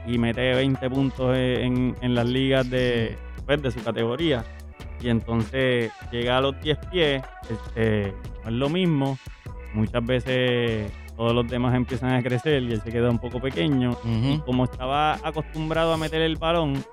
[0.06, 4.44] y mete 20 puntos en, en las ligas de, pues, de su categoría.
[5.02, 9.18] Y entonces llega a los 10 pies, este, no es lo mismo.
[9.74, 13.92] Muchas veces todos los demás empiezan a crecer y él se queda un poco pequeño
[13.92, 14.44] Ujú.
[14.46, 16.84] como estaba acostumbrado a meter el balón,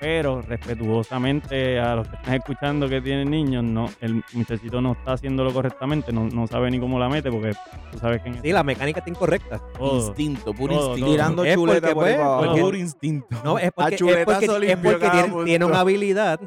[0.00, 5.12] pero respetuosamente a los que están escuchando que tienen niños, no, el muchachito no está
[5.12, 7.52] haciéndolo correctamente, no, no sabe ni cómo la mete, porque
[7.92, 9.60] tú sabes que en Sí, la mecánica está incorrecta.
[9.78, 11.10] todo- Instinto, puro Todo, instinto.
[11.12, 13.26] Tirando Es chuleta porque, por pues, Puro instinto.
[13.44, 16.40] No, es porque, es porque, es tiene una habilidad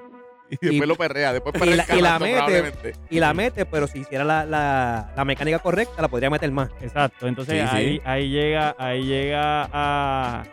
[0.61, 2.93] Y después lo perrea, después y perrea la- el y la mete.
[3.09, 6.69] y la mete, pero si hiciera la, la, la mecánica correcta, la podría meter más.
[6.81, 7.75] Exacto, entonces Sí, sí.
[7.75, 10.43] ahí, ahí llega, ahí llega a,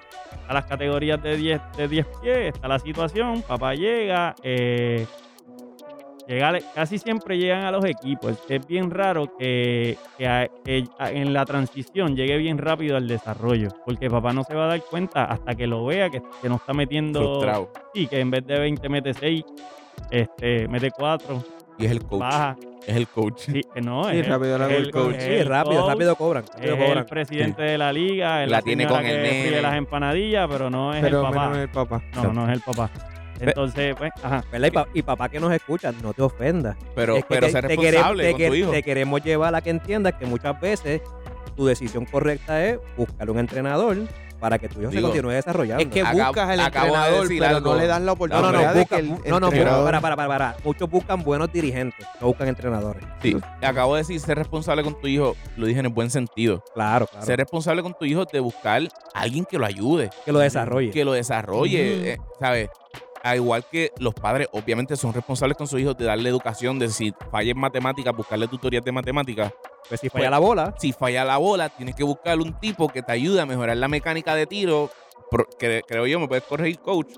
[0.48, 5.06] a las categorías de 10, de 10 pies, está la situación, papá llega, eh,
[6.26, 11.10] llega, casi siempre llegan a los equipos, es bien raro que, que a- que a-
[11.10, 14.82] en la transición llegue bien rápido al desarrollo, porque papá no se va a dar
[14.82, 17.70] cuenta hasta que lo vea que, que no está metiendo, Frustrado.
[17.94, 19.44] sí, que en vez de 20 mete 6,
[20.10, 21.42] este, mete 4,
[21.78, 22.20] Y es el coach.
[22.20, 23.38] baja, Es el coach.
[23.38, 25.14] sí, eh, no, Sí, es el- rápido es el el coach.
[25.16, 26.44] es Sí, rápido, coach, rápido cobran.
[26.54, 29.46] Rápido es el presidente de la liga, es La la, tiene con el que nene.
[29.48, 31.48] fríe las empanadillas, pero no es Pero el papá.
[31.48, 32.02] menos el papá.
[32.16, 32.90] No, no es el papá.
[33.40, 34.44] Entonces, pues, ajá.
[34.52, 34.68] ¿Verdad?
[34.68, 36.76] Y, pa- y papá que nos escucha, no te ofendas.
[36.94, 38.70] Pero, Es que pero te- ser te responsable queremos- con te, tu que- hijo.
[38.70, 41.00] te queremos llevar a que entiendas que muchas veces
[41.56, 43.96] tu decisión correcta es buscar un entrenador
[44.42, 45.84] para que tu hijo se continúe desarrollando.
[45.84, 48.06] Es que Acab- buscas el acabo de entrenador, decir pero no le das la no,
[48.06, 50.56] no, oportunidad no, de busca- que el no, no, entrenador- para, para, para, para.
[50.64, 53.04] Muchos buscan buenos dirigentes, no buscan entrenadores.
[53.22, 56.62] Sí, acabo de decir ser responsable con tu hijo, lo dije en el buen sentido.
[56.74, 57.24] Claro, claro.
[57.24, 58.82] Ser responsable con tu hijo de buscar
[59.14, 60.90] a alguien que lo ayude, que lo desarrolle.
[60.90, 62.68] que lo desarrolle, eh, ¿sabes?
[63.24, 66.88] A igual que los padres, obviamente, son responsables con sus hijos de darle educación, de
[66.88, 69.52] si falla en matemáticas, buscarle tutorías de matemáticas.
[69.88, 73.02] Pues si falla la bola, Si falla la bola, tienes que buscar un tipo que
[73.02, 74.90] te ayude a mejorar la mecánica de tiro,
[75.30, 77.08] pro- que creo yo, me puedes corregir, coach,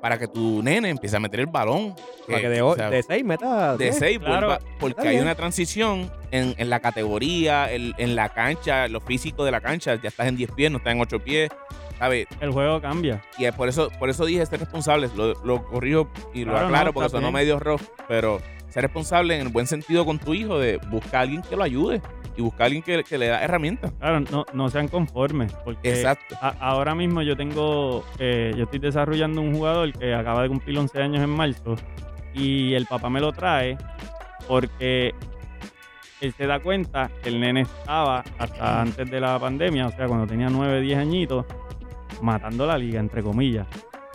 [0.00, 1.94] para que tu nene empiece a meter el balón.
[2.26, 3.98] para que de, o o- sea, de seis meta de diez.
[3.98, 4.58] 6 Claro.
[4.80, 5.22] porque Está hay bien.
[5.24, 9.94] una transición en, en la categoría, en, en la cancha, lo físico de la cancha,
[10.00, 11.50] ya estás en 10 pies, no estás en 8 pies,
[11.98, 12.26] ¿sabes?
[12.40, 13.22] El juego cambia.
[13.38, 16.66] Y es por eso, por eso dije ser responsable, lo, lo corrijo y lo Claro,
[16.66, 17.34] aclaro porque está sonó bien.
[17.44, 18.40] medio rough, pero
[18.72, 21.62] ser responsable en el buen sentido con tu hijo de buscar a alguien que lo
[21.62, 22.00] ayude
[22.36, 23.92] y buscar a alguien que, que le da herramientas.
[23.98, 25.52] Claro, no, no sean conformes.
[25.64, 26.34] Porque Exacto.
[26.40, 30.78] a- ahora mismo yo tengo, eh, yo estoy desarrollando un jugador que acaba de cumplir
[30.78, 31.76] 11 años en marzo
[32.34, 33.76] y el papá me lo trae
[34.48, 35.14] porque
[36.20, 40.06] él se da cuenta que el nene estaba hasta antes de la pandemia, o sea,
[40.06, 41.44] cuando tenía 9, 10 añitos,
[42.22, 43.66] matando la liga, entre comillas.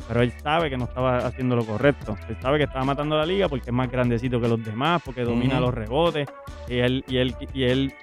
[0.08, 2.18] Pero él sabe que no estaba haciendo lo correcto.
[2.30, 5.24] Él sabe que estaba matando la liga porque es más grandecito que los demás, porque
[5.24, 6.28] domina los rebotes.
[6.68, 7.94] Y él, y él, y él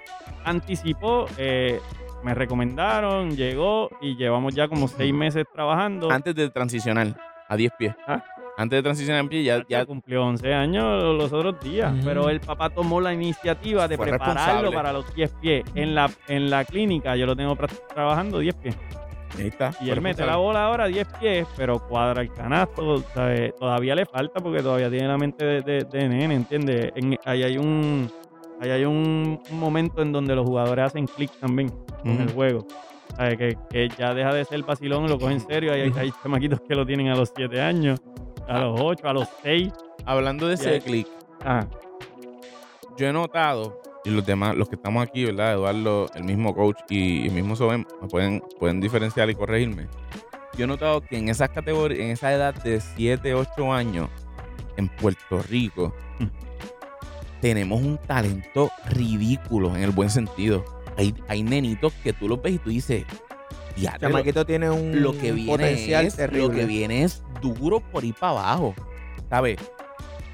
[0.45, 1.81] anticipó, eh,
[2.23, 6.11] me recomendaron, llegó y llevamos ya como seis meses trabajando.
[6.11, 7.17] Antes de transicionar
[7.49, 7.95] a 10 pies.
[8.07, 8.23] Ah.
[8.57, 12.41] Antes de transicionar a pie, ya, ya cumplió 11 años los otros días, pero el
[12.41, 15.65] papá tomó la iniciativa de Fue prepararlo para los 10 pies.
[15.75, 17.57] En la, en la clínica yo lo tengo
[17.93, 18.77] trabajando 10 pies.
[19.39, 19.73] Ahí está.
[19.81, 23.03] Y él mete la bola ahora a 10 pies, pero cuadra el canasto.
[23.15, 23.53] ¿sabe?
[23.59, 26.93] Todavía le falta porque todavía tiene la mente de, de- de nene, ¿entiendes?
[26.95, 28.11] En- ahí hay un
[28.61, 31.69] ahí hay un, un momento en donde los jugadores hacen clic también
[32.03, 32.35] con el Ujú.
[32.35, 32.67] juego.
[33.17, 33.37] ¿sabe?
[33.37, 35.73] Que, que ya deja de ser vacilón y lo coge en serio.
[35.73, 38.01] Hay, hay chamaquitos que lo tienen a los 7 años,
[38.49, 39.73] a los 8, a los 6.
[40.07, 41.07] Hablando de ese click,
[41.45, 41.65] Ah,
[42.97, 45.55] yo he notado, y los demás, los que estamos aquí, ¿verdad?
[45.55, 49.87] Eduardo, el mismo coach y el mismo Soben, pueden, pueden diferenciar y corregirme.
[50.57, 54.09] Yo he notado que en esas categorías, en esa edad de 7, 8 años,
[54.77, 56.27] en Puerto Rico, Mm.
[57.41, 60.65] tenemos un talento ridículo en el buen sentido.
[60.97, 63.05] Hay, hay nenitos que tú los ves y tú dices,
[63.77, 66.47] ya chamaquito tiene un lo que viene potencial es, terrible.
[66.47, 68.75] lo que viene es duro por ir para abajo,
[69.29, 69.59] ¿sabes?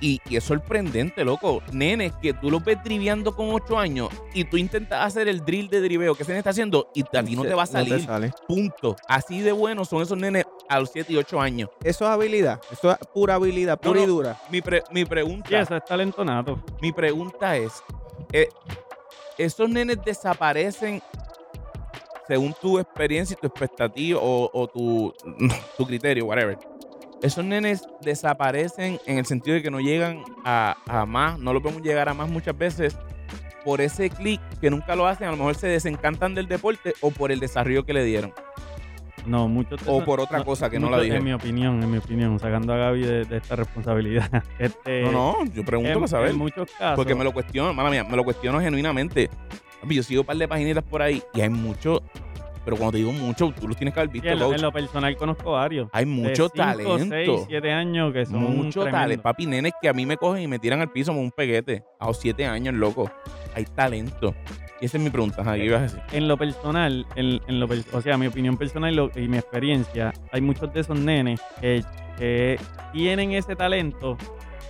[0.01, 1.63] Y, y es sorprendente, loco.
[1.73, 5.69] Nenes que tú los ves driveando con 8 años y tú intentas hacer el drill
[5.69, 8.05] de driveo que se está haciendo y a ti no te va a salir.
[8.05, 8.33] sale.
[8.49, 8.97] Punto.
[9.07, 11.69] Así de buenos son esos nenes a los 7 y 8 años.
[11.85, 12.61] Eso es habilidad.
[12.71, 14.41] Eso es pura habilidad, No, pura y dura.
[14.51, 15.83] Mi, pre- mi sí, pregunta, eso es
[16.81, 17.73] mi pregunta es:
[18.33, 18.49] eh,
[19.37, 21.03] ¿esos nenes desaparecen
[22.27, 25.13] según tu experiencia y tu expectativa o, o tu,
[25.77, 26.57] tu criterio, whatever?
[27.23, 31.63] Esos nenes desaparecen en el sentido de que no llegan a, a más, no los
[31.63, 32.97] vemos llegar a más muchas veces
[33.65, 37.11] por ese clic que nunca lo hacen, a lo mejor se desencantan del deporte o
[37.11, 38.33] por el desarrollo que le dieron.
[39.27, 41.17] No, muchos O por otra cosa que no la dije.
[41.17, 44.45] En mi opinión, en mi opinión, sacando a Gaby de, de esta responsabilidad.
[44.59, 46.31] Este, No, no, yo pregunto en, para saber.
[46.31, 46.97] en muchos casos.
[46.97, 49.29] Porque me lo cuestiono, mala mía, me lo cuestiono genuinamente.
[49.89, 52.03] Yo sigo un par de paginitas por ahí y hay mucho,
[52.65, 54.57] pero cuando te digo mucho, tú los tienes que haber visto, en, lo, coach.
[54.57, 55.89] en lo personal conozco varios.
[55.93, 56.99] Hay de mucho cinco, talento.
[57.09, 58.93] seis, siete años que son mucho tremendos.
[59.03, 59.23] talento.
[59.23, 61.83] Papi, nenes que a mí me cogen y me tiran al piso como un peguete.
[61.99, 63.11] A los siete años, loco.
[63.55, 64.35] Hay talento.
[64.81, 65.43] Y esa es mi pregunta.
[65.43, 66.01] Ajá, ¿qué ibas a decir?
[66.13, 69.37] En lo personal, en, en lo, o sea, mi opinión personal y, lo- y mi
[69.37, 71.83] experiencia, hay muchos de esos nenes que,
[72.19, 72.59] que
[72.93, 74.17] tienen ese talento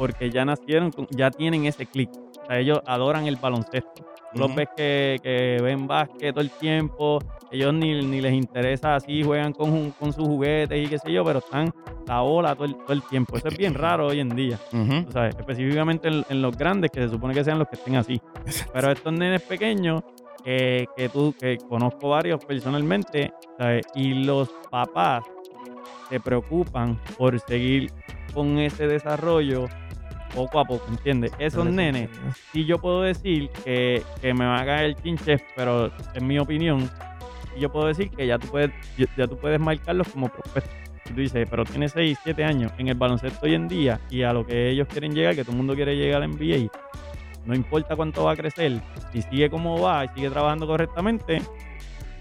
[0.00, 2.08] porque ya nacieron, ya tienen ese clic.
[2.42, 4.02] O sea, ellos adoran el baloncesto.
[4.32, 4.56] Tú los Ujú.
[4.56, 7.18] ves que, que ven básquet todo el tiempo,
[7.50, 11.22] ellos ni, ni les interesa así, juegan con, con sus juguetes y qué sé yo,
[11.22, 11.70] pero están
[12.06, 13.36] la bola todo el, todo el tiempo.
[13.36, 14.58] Eso es bien raro hoy en día.
[15.12, 18.18] Sabes, específicamente en, en los grandes, que se supone que sean los que estén así.
[18.72, 20.02] Pero estos nenes pequeños,
[20.42, 23.84] que, que tú, que conozco varios personalmente, ¿sabes?
[23.94, 25.24] y los papás
[26.08, 27.92] se preocupan por seguir
[28.32, 29.66] con ese desarrollo
[30.34, 31.32] poco a poco, ¿entiendes?
[31.38, 32.08] Esos nenes,
[32.52, 36.38] sí yo puedo decir que, que me va a caer el chinche, pero en mi
[36.38, 36.90] opinión,
[37.58, 38.70] yo puedo decir que ya tú puedes,
[39.16, 40.72] ya tú puedes marcarlos como prospectos.
[41.06, 44.22] Y tú dices, pero tiene 6, 7 años en el baloncesto hoy en día y
[44.22, 46.70] a lo que ellos quieren llegar, que todo el mundo quiere llegar al NBA,
[47.46, 48.80] no importa cuánto va a crecer,
[49.12, 51.42] si sigue como va y sigue trabajando correctamente,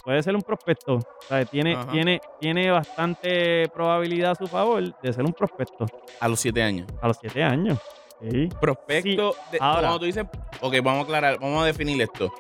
[0.03, 0.95] puede ser un prospecto.
[0.95, 1.91] O sea, tiene, Ajá.
[1.91, 5.85] tiene, tiene bastante probabilidad a su favor de ser un prospecto
[6.19, 6.87] A los siete años.
[7.01, 7.77] a los 7 años.
[8.21, 8.49] Sí.
[8.59, 9.35] Prospecto.
[9.51, 9.81] de- ahora.
[9.81, 10.25] Cuando tú dices.
[10.61, 11.39] Ok, vamos a aclarar.
[11.39, 12.31] Vamos a definir esto.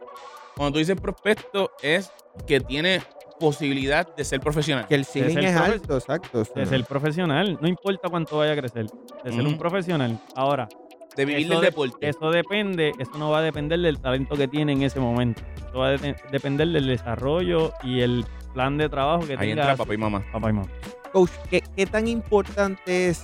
[0.55, 2.11] Cuando tú dices prospecto, es
[2.45, 3.01] que tiene
[3.39, 4.85] posibilidad de ser profesional.
[4.87, 6.43] Que el ceiling es alto, exacto.
[6.53, 8.87] De ser profesional, no importa cuánto vaya a crecer,
[9.23, 10.19] de ser un profesional.
[10.35, 10.67] Ahora,
[11.15, 12.09] De vivir eso del de- deporte.
[12.09, 15.41] eso depende, eso no va a depender del talento que tiene en ese momento.
[15.69, 19.61] Eso va a de- depender del desarrollo y el plan de trabajo que Ahí tenga
[19.61, 20.25] entra papá y mamá.
[20.33, 20.67] papá y mamá.
[21.13, 23.23] Coach, ¿qué, qué tan importante es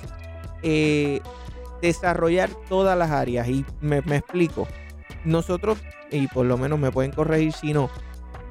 [0.63, 1.19] eh,
[1.81, 3.47] desarrollar todas las áreas?
[3.47, 4.67] Y me, me explico.
[5.23, 5.79] Nosotros,
[6.11, 7.89] y por lo menos me pueden corregir si no,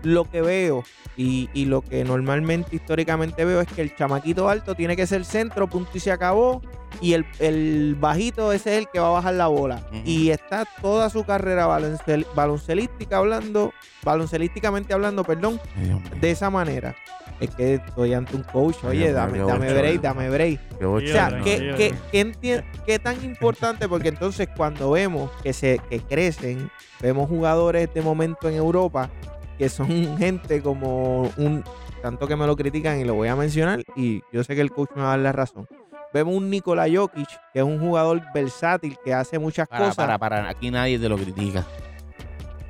[0.02, 0.84] lo que veo
[1.16, 5.24] y, y lo que normalmente históricamente veo es que el chamaquito alto tiene que ser
[5.24, 6.60] centro, punto y se acabó.
[7.00, 9.84] Y el, el bajito ese es el que va a bajar la bola.
[10.04, 13.72] Y está toda su carrera baloncel- baloncelística hablando,
[14.04, 16.94] baloncelísticamente hablando, perdón, Ay, de esa manera.
[17.40, 20.61] Es que estoy ante un coach, oye, dame, dame break, dame break.
[20.79, 23.88] Qué O sea, ¿qué, qué, qué tan importante?
[23.88, 26.70] Porque entonces cuando vemos que se que crecen,
[27.01, 29.11] vemos jugadores de momento en Europa
[29.59, 31.64] que son gente como un,
[32.03, 34.70] tanto que me lo critican y lo voy a mencionar, y yo sé que el
[34.70, 35.66] coach me va a dar la razón.
[36.12, 39.97] Vemos un Nikola Jokic, que es un jugador versátil, que hace muchas Para, cosas.
[39.97, 40.49] para, para.
[40.49, 41.66] Aquí nadie te lo critica.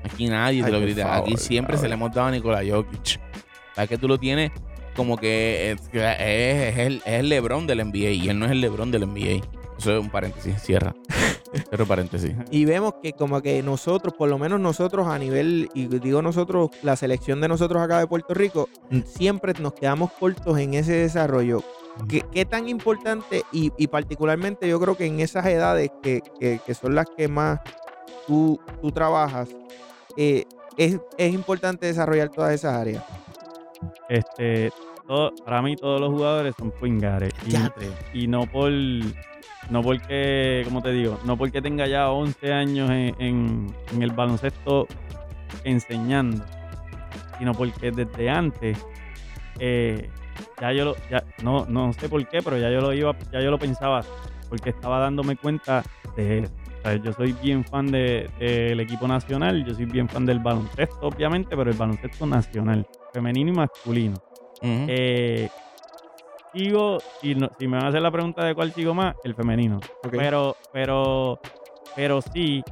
[0.03, 1.09] Aquí nadie te lo critica.
[1.09, 3.20] favor, Aquí siempre se le hemos dado a Nikola Jokic.
[3.74, 4.50] ¿Sabes que tú lo tienes
[4.96, 8.52] como que es, es- es el, es el LeBron del NBA y él no es
[8.52, 9.44] el LeBron del NBA.
[9.78, 10.94] Eso es un paréntesis, cierra.
[11.68, 12.32] Cierro paréntesis.
[12.50, 16.70] Y vemos que como que nosotros, por lo menos nosotros a nivel, y digo nosotros,
[16.82, 18.68] la selección de nosotros acá de Puerto Rico,
[19.04, 21.62] siempre nos quedamos cortos en ese desarrollo.
[22.08, 26.60] ¿Qué, qué tan importante y, y particularmente yo creo que en esas edades que, que-
[26.64, 27.60] que son las que más
[28.26, 29.48] tú, tú trabajas,
[30.16, 30.44] eh,
[30.76, 33.04] es, es importante desarrollar todas esas áreas?
[34.09, 34.70] Este,
[35.07, 37.33] todo- para mí todos los jugadores son pingares.
[38.12, 38.70] Y, y no por
[39.70, 44.11] no porque, como te digo, no porque tenga ya 11 años en, en- en el
[44.11, 44.87] baloncesto
[45.64, 46.44] enseñando,
[47.38, 48.79] sino porque desde antes
[49.59, 50.09] eh,
[50.61, 53.40] ya yo lo, ya, no, no sé por qué, pero ya yo lo iba, ya
[53.40, 54.03] yo lo pensaba,
[54.49, 55.83] porque estaba dándome cuenta
[56.16, 56.53] de eso.
[56.81, 60.40] O sea, yo soy bien fan de- del equipo nacional, yo soy bien fan del
[60.40, 64.16] baloncesto, obviamente, pero el baloncesto nacional, femenino y masculino.
[64.88, 65.48] Eh,
[66.53, 69.35] sigo, si, no- si me van a hacer la pregunta de cuál sigo más, el
[69.35, 69.81] femenino.
[70.18, 71.38] Pero, pero,
[71.94, 72.62] pero sí,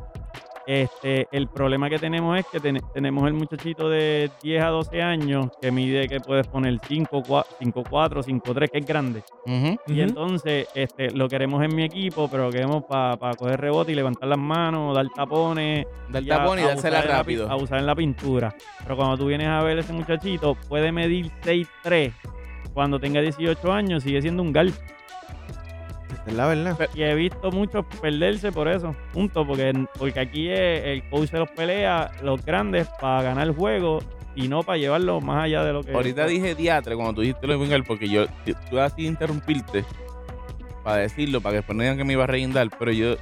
[0.67, 5.03] este, el problema que tenemos es que ten- tenemos el muchachito de 10 a 12
[5.03, 7.23] años que mide que puedes poner 5,
[7.89, 9.23] 4, 5, 3, que es grande.
[9.47, 9.77] Ujú.
[9.89, 13.95] Y entonces este, lo queremos en mi equipo, pero lo queremos para coger rebote y
[13.95, 17.25] levantar las manos, dar tapones, Dar y a- tapón y a dársela usar en la
[17.25, 17.51] pi- rápido.
[17.51, 18.55] a usar en la pintura.
[18.83, 22.13] Pero cuando tú vienes a ver ese muchachito, puede medir 6'3".
[22.73, 24.73] Cuando tenga 18 años, sigue siendo un gal.
[26.27, 26.79] Es la verdad.
[26.95, 28.95] Y he visto muchos perderse por eso.
[29.13, 29.47] Punto.
[29.47, 33.99] Porque, porque aquí es- el coach se los pelea, los grandes, para ganar el juego
[34.35, 35.93] y no para llevarlo más allá de lo que.
[35.93, 38.27] Ahorita dije diatre cuando tú dijiste lo de Wingar porque yo
[38.71, 39.85] tú así interrumpirte
[40.85, 43.15] para decirlo, para que después no digan que me iba a reindar, pero yo,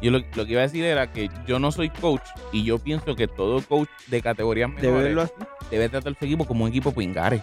[0.00, 2.78] yo lo, lo que iba a decir era que yo no soy coach y yo
[2.78, 5.32] pienso que todo coach de categorías menores verlo así.
[5.70, 7.40] debe tratar su equipo como un equipo pingares.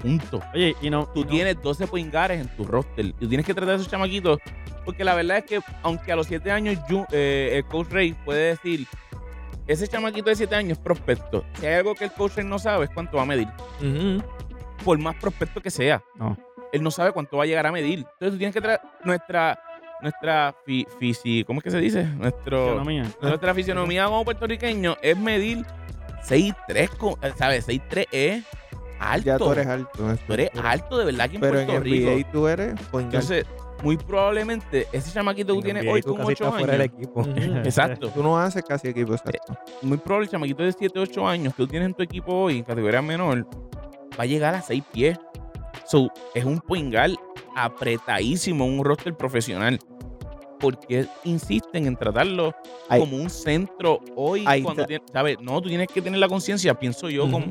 [0.00, 0.40] Punto.
[0.54, 1.06] Oye, y no.
[1.06, 3.76] Tú y no- tienes 12 pingares en tu roster y tú tienes que tratar a
[3.76, 4.38] esos chamaquitos
[4.84, 6.78] porque la verdad es que aunque a los 7 años
[7.12, 8.86] eh, el coach Ray puede decir
[9.66, 11.44] ese chamaquito de 7 años es prospecto.
[11.60, 13.48] Si hay algo que el coach Ray no sabe es cuánto va a medir.
[14.84, 16.02] Por más prospecto que sea.
[16.16, 16.36] No.
[16.72, 17.98] Él no sabe cuánto va a llegar a medir.
[18.00, 19.58] Entonces tú tienes que traer nuestra
[20.00, 22.04] nuestra fi- fisi, ¿cómo es que se dice?
[22.04, 23.04] Nuestro Economía.
[23.20, 25.64] nuestra fisionomía como puertorriqueño es medir
[26.22, 27.66] 6'3, co- eh, ¿sabes?
[27.66, 28.44] 6'3 es
[28.98, 29.26] alto.
[29.26, 30.16] Ya tú eres alto.
[30.26, 32.10] Tú eres alto de verdad aquí en Pero en Puerto Rico.
[32.10, 32.74] NBA tú eres.
[32.92, 33.46] Entonces,
[33.82, 36.72] muy probablemente ese chamaquito que En tiene NBA hoy tú con casi 8 estás fuera
[36.72, 36.94] del años.
[36.96, 37.24] equipo.
[37.64, 38.08] Exacto.
[38.10, 39.56] Tú no haces casi equipo exacto.
[39.82, 42.58] Muy probable el chamaquito de 7, 8 años que tú tienes en tu equipo hoy,
[42.58, 43.46] en categoría menor,
[44.18, 45.18] va a llegar a 6 pies.
[45.86, 47.16] So, es un poingal
[47.54, 49.78] apretadísimo, un roster profesional.
[50.58, 52.52] Porque insisten en tratarlo
[52.88, 55.38] Ahí- como un centro hoy Ahí cuando tienes- ¿sabes?
[55.40, 57.32] No, tú tienes que tener la conciencia, pienso yo, Ujú.
[57.32, 57.46] como,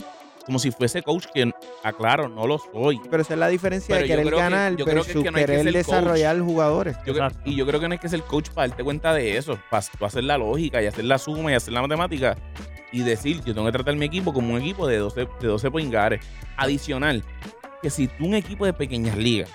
[0.48, 1.52] como si fuese coach, que
[1.84, 3.00] aclaro, no lo soy.
[3.12, 5.24] Pero esa es la diferencia Pero de querer que- ganar yo creo que es versus
[5.24, 5.74] que no hay que querer coach.
[5.86, 6.98] desarrollar jugadores.
[7.06, 7.50] Yo creo- Exacto.
[7.50, 9.84] y yo creo que no hay que ser coach para darte cuenta de eso, para
[10.00, 12.36] tú hacer la lógica y hacer la suma y hacer la matemática
[12.92, 15.70] y decir, yo tengo que tratar mi equipo como un equipo de 12, de 12
[15.70, 16.26] poingares.
[16.56, 17.24] Adicional,
[17.84, 19.50] que si tú un equipo de pequeñas ligas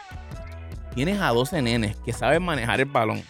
[0.94, 3.22] tienes a 12 nenes que saben manejar el balón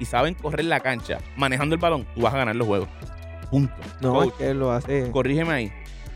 [0.00, 2.88] y saben correr la cancha manejando el balón, tú vas a ganar los juegos.
[3.50, 3.72] Punto.
[4.00, 5.10] No, Coach, es que lo hace.
[5.12, 5.72] corrígeme ahí.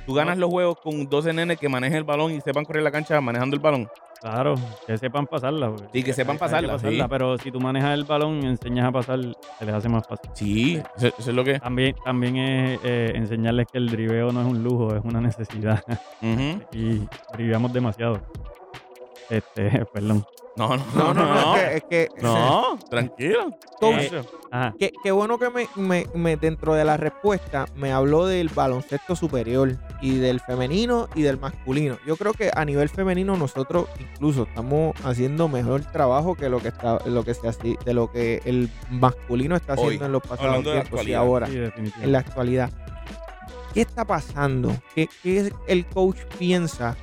[0.09, 2.91] Tú ganas los juegos con 12 nenes que manejen el balón y sepan correr la
[2.91, 3.87] cancha manejando el balón.
[4.23, 4.55] Claro,
[4.87, 5.71] que sepan pasarla.
[5.93, 6.99] Sí, que sepan hay- hay pasarla, sí.
[7.11, 9.21] Pero si tú manejas el balón y enseñas a pasar,
[9.59, 10.31] se les hace más fácil.
[10.33, 11.61] Sí, eso, eso es lo que...
[11.61, 15.85] También, también es eh, enseñarles que el driveo no es un lujo, es una necesidad.
[16.23, 16.59] Ujú.
[16.73, 18.19] y driveamos demasiado.
[19.29, 20.25] Este, perdón.
[20.59, 23.51] No, no, No, no, no, es que, es que- No, tranquilo.
[23.81, 24.75] Coach, Eh, Ajá.
[24.79, 29.15] Qué, qué bueno que me, me- me- dentro de la respuesta me habló del baloncesto
[29.15, 31.99] superior y del femenino y del masculino.
[32.07, 36.69] Yo creo que a nivel femenino nosotros incluso estamos haciendo mejor trabajo que lo que
[36.69, 40.23] está lo que se hace, de lo que el masculino está Hoy, haciendo en los
[40.23, 41.59] pasados tiempos y ahora Sí,
[42.03, 42.71] en la actualidad.
[43.75, 44.73] ¿Qué está pasando?
[44.95, 46.97] ¿Qué, qué es- el coach piensa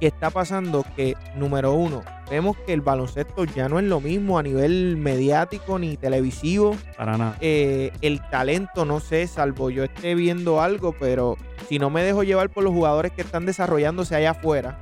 [0.00, 0.84] que está pasando?
[0.96, 5.78] Que, número uno, vemos que el baloncesto ya no es lo mismo a nivel mediático
[5.78, 6.76] ni televisivo.
[6.96, 7.36] Para nada.
[7.40, 11.36] Eh, el talento, no sé, salvo yo esté viendo algo, pero
[11.68, 14.78] si no me dejo llevar por los jugadores que están desarrollándose allá afuera,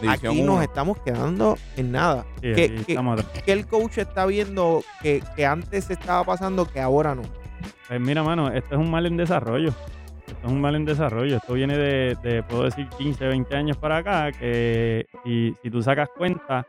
[0.00, 0.54] División aquí uno.
[0.54, 2.24] nos estamos quedando en nada.
[2.40, 3.42] Sí, ¿Qué- aquí qué- estamos atrás.
[3.44, 7.22] ¿Qué el coach está viendo que, que antes estaba pasando que ahora no?
[7.88, 9.72] Pues mira, mano, esto es un mal en desarrollo.
[10.28, 11.36] Esto es un mal en desarrollo.
[11.36, 15.82] Esto viene de, de, puedo decir, 15, 20 años para acá, que si, si tú
[15.82, 16.66] sacas cuenta,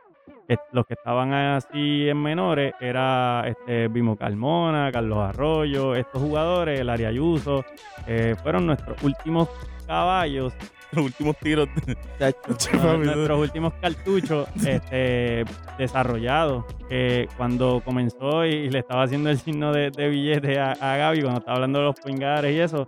[0.72, 6.89] los que estaban así en menores era este Vimo Carmona, Carlos Arroyo, estos jugadores, el
[6.89, 7.64] Ayuso,
[8.07, 9.47] eh, fueron nuestros últimos
[9.86, 10.53] caballos,
[10.91, 11.70] Los últimos tiros.
[11.86, 12.36] de-
[12.97, 15.45] nuestros últimos cartuchos este,
[15.78, 16.66] desarrollados.
[16.89, 21.22] que cuando comenzó y le estaba haciendo el signo de, de billete a, a Gaby,
[21.22, 22.88] cuando estaba hablando de los pingares y eso,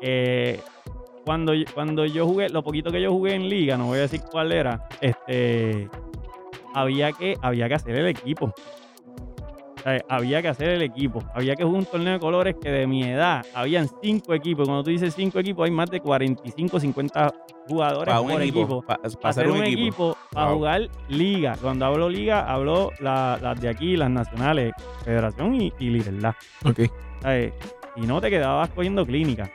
[0.00, 0.60] eh,
[1.24, 4.02] cuando, yo- cuando yo jugué, lo poquito que yo jugué en liga, no voy a
[4.02, 5.88] decir cuál era, este,
[6.74, 8.52] había que, había que hacer el equipo.
[9.78, 11.22] O sea, había que hacer el equipo.
[11.32, 14.66] Había que jugar un torneo de colores que de mi edad habían cinco equipos.
[14.66, 17.32] Cuando tú dices cinco equipos, hay más de 45, 50
[17.68, 18.60] jugadores Para un por equipo.
[18.60, 20.56] equipo Para hacer un equipo, para Wow.
[20.56, 21.56] jugar liga.
[21.62, 24.72] Cuando hablo liga, hablo la- las de aquí, las nacionales,
[25.04, 26.00] federación y, y.
[26.64, 26.80] Ok.
[27.22, 27.52] ¿sabes?
[27.96, 29.50] Y no te quedabas cogiendo clínica.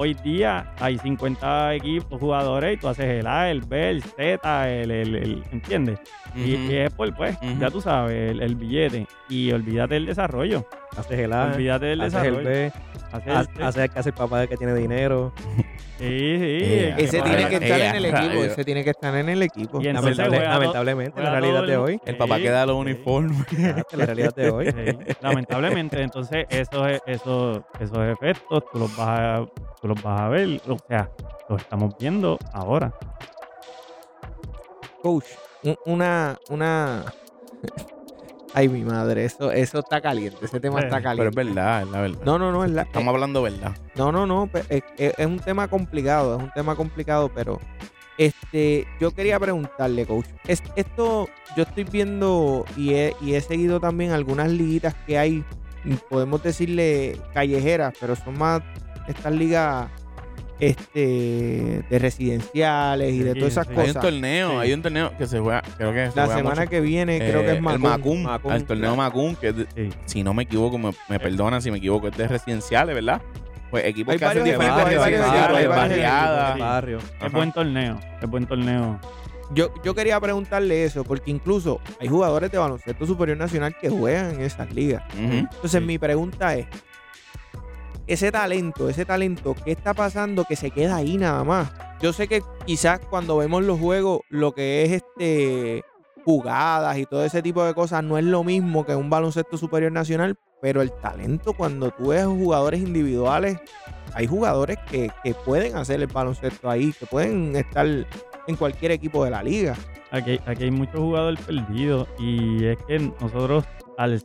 [0.00, 4.70] Hoy día hay 50 equipos, jugadores, y tú haces el A, el B, el Z,
[4.70, 5.98] el, el- el- ¿entiendes?
[6.36, 9.06] Y, es por, pues, ya tú sabes, el, el billete.
[9.28, 10.64] Y olvídate del desarrollo.
[10.96, 12.48] Haces el A, olvídate del haces el desarrollo.
[12.48, 12.72] B,
[13.10, 13.62] Haces ha- el C.
[13.64, 15.32] haces el que hace el papá que tiene dinero.
[15.98, 16.58] Sí, sí.
[16.62, 18.20] Eh, Ese tiene que estar ea, en el equipo.
[18.28, 18.44] rayo.
[18.44, 19.80] Ese tiene que estar en el equipo.
[19.80, 22.00] Lamentable- lamentablemente, la realidad de el- hoy.
[22.06, 23.36] El papá queda los uniformes.
[23.96, 24.72] La realidad de hoy.
[25.20, 29.46] Lamentablemente, entonces esos, esos, esos efectos tú los, vas a,
[29.82, 31.10] tú los vas a ver, o sea,
[31.48, 32.92] los estamos viendo ahora.
[35.02, 35.24] Coach,
[35.62, 37.04] un- una, una.
[38.54, 40.38] Ay, mi madre, eso, eso está caliente.
[40.44, 41.36] Ese tema está Pero es caliente.
[41.44, 42.18] verdad, es la verdad.
[42.24, 43.76] No, no, no, es la, Estamos hablando verdad.
[43.94, 47.60] No, no, no, es, es- un tema complicado, es un tema complicado, pero
[48.16, 53.78] este, yo quería preguntarle, coach, es, esto yo estoy viendo y he, y he seguido
[53.80, 55.44] también algunas liguitas que hay,
[56.08, 58.62] podemos decirle callejeras, pero son más
[59.08, 59.88] estas ligas
[60.60, 63.72] este, de residenciales y de todas esas sí.
[63.74, 64.02] Hay un cosas.
[64.02, 64.56] torneo, Sí.
[64.56, 66.70] hay un torneo que se juega, creo que se La juega semana mucho.
[66.70, 67.74] que viene creo que Eh, es Macum.
[67.84, 68.96] el Macum, Macum, el torneo claro.
[68.96, 69.90] Macum, que es de- Sí.
[70.06, 73.22] si no me equivoco, me, me perdonan si me equivoco, es de residenciales, ¿verdad?
[73.70, 75.00] Pues equipos Hay que hacen diferentes varios
[75.68, 76.58] barriadas.
[76.58, 76.98] Barrio.
[77.24, 78.98] Es buen torneo, es buen torneo.
[79.54, 84.34] Yo, yo quería preguntarle eso, porque incluso hay jugadores de baloncesto superior nacional que juegan
[84.34, 85.02] en esas ligas.
[85.16, 85.86] Entonces Sí.
[85.86, 86.66] mi pregunta es,
[88.08, 91.70] ese talento, ese talento, ¿qué está pasando que se queda ahí nada más?
[92.00, 95.84] Yo sé que quizás cuando vemos los juegos, lo que es este
[96.24, 99.92] jugadas y todo ese tipo de cosas no es lo mismo que un baloncesto superior
[99.92, 103.58] nacional, pero el talento cuando tú ves jugadores individuales,
[104.14, 109.24] hay jugadores que, que pueden hacer el baloncesto ahí, que pueden estar en cualquier equipo
[109.24, 109.74] de la liga.
[110.10, 113.64] Aquí, aquí hay muchos jugadores perdidos y es que nosotros,
[113.98, 114.22] al,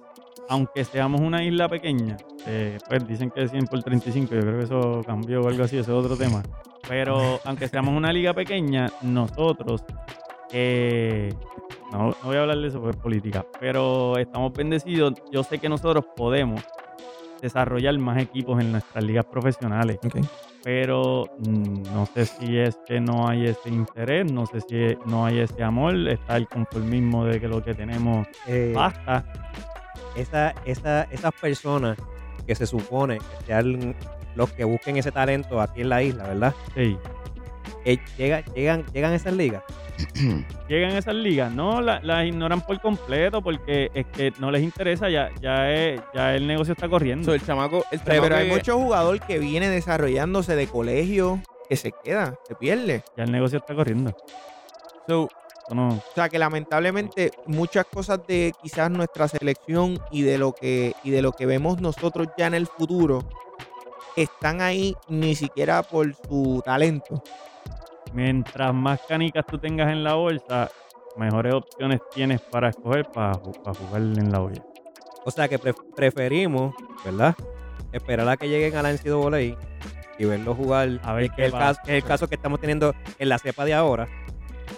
[0.49, 4.57] aunque seamos una isla pequeña, eh, pues dicen que es 100 por 35, yo creo
[4.57, 6.43] que eso cambió o algo así, ese es otro tema.
[6.87, 9.83] Pero aunque seamos una liga pequeña, nosotros,
[10.51, 11.33] eh,
[11.91, 15.13] no, no voy a hablar de eso porque es política, pero estamos bendecidos.
[15.31, 16.61] Yo sé que nosotros podemos
[17.41, 19.99] desarrollar más equipos en nuestras ligas profesionales
[20.63, 25.25] pero mm, no sé si es que no hay ese interés, no sé si no
[25.25, 29.25] hay ese amor, está el conformismo de que lo que tenemos Eh, basta.
[30.15, 31.97] Esa, esa, esas personas
[32.45, 33.95] que se supone que sean
[34.35, 36.53] los que busquen ese talento aquí en la isla, ¿verdad?
[36.75, 36.97] Sí.
[37.85, 39.63] Eh, llega- llegan, llegan a esas ligas.
[40.67, 44.63] Llegan a esas ligas, no, la- las ignoran por completo porque es que no les
[44.63, 47.25] interesa, ya, ya, es- ya el negocio está corriendo.
[47.25, 51.75] So, el chamaco, el Pero, hay que- mucho jugador que viene desarrollándose de colegio que
[51.75, 53.03] se queda, se pierde.
[53.15, 54.15] Ya el negocio está corriendo.
[55.07, 55.27] so,
[55.69, 60.93] no- O sea que lamentablemente muchas cosas de quizás nuestra selección y de lo que
[61.03, 63.19] y de lo que vemos nosotros ya en el futuro
[64.15, 67.21] están ahí ni siquiera por su talento.
[68.13, 70.69] mientras más canicas tú tengas en la bolsa,
[71.17, 73.31] mejores opciones tienes para escoger para,
[73.63, 74.61] para jugar en la olla.
[75.25, 77.33] O sea que pre- preferimos, ¿verdad?
[77.91, 80.99] Esperar a que lleguen a la NCAA y verlos jugar.
[81.03, 81.65] A ver que el pasa.
[81.73, 84.07] caso, es el caso que estamos teniendo en la cepa de ahora.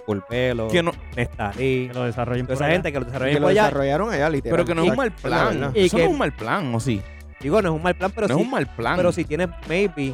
[0.05, 2.73] Pulpelo, que no, Nestalí, Que lo desarrollen por esa allá.
[2.73, 3.63] gente que lo Que desarrollan lo por allá.
[3.65, 4.53] desarrollaron allá literal.
[4.57, 5.71] pero que no es un mal La plan.
[5.75, 7.01] Y Eso que- no es un mal plan, ¿o sí?
[7.39, 8.39] Digo, no es un mal plan, pero no sí.
[8.41, 8.95] es un mal plan.
[8.97, 10.13] Pero si tienes, maybe,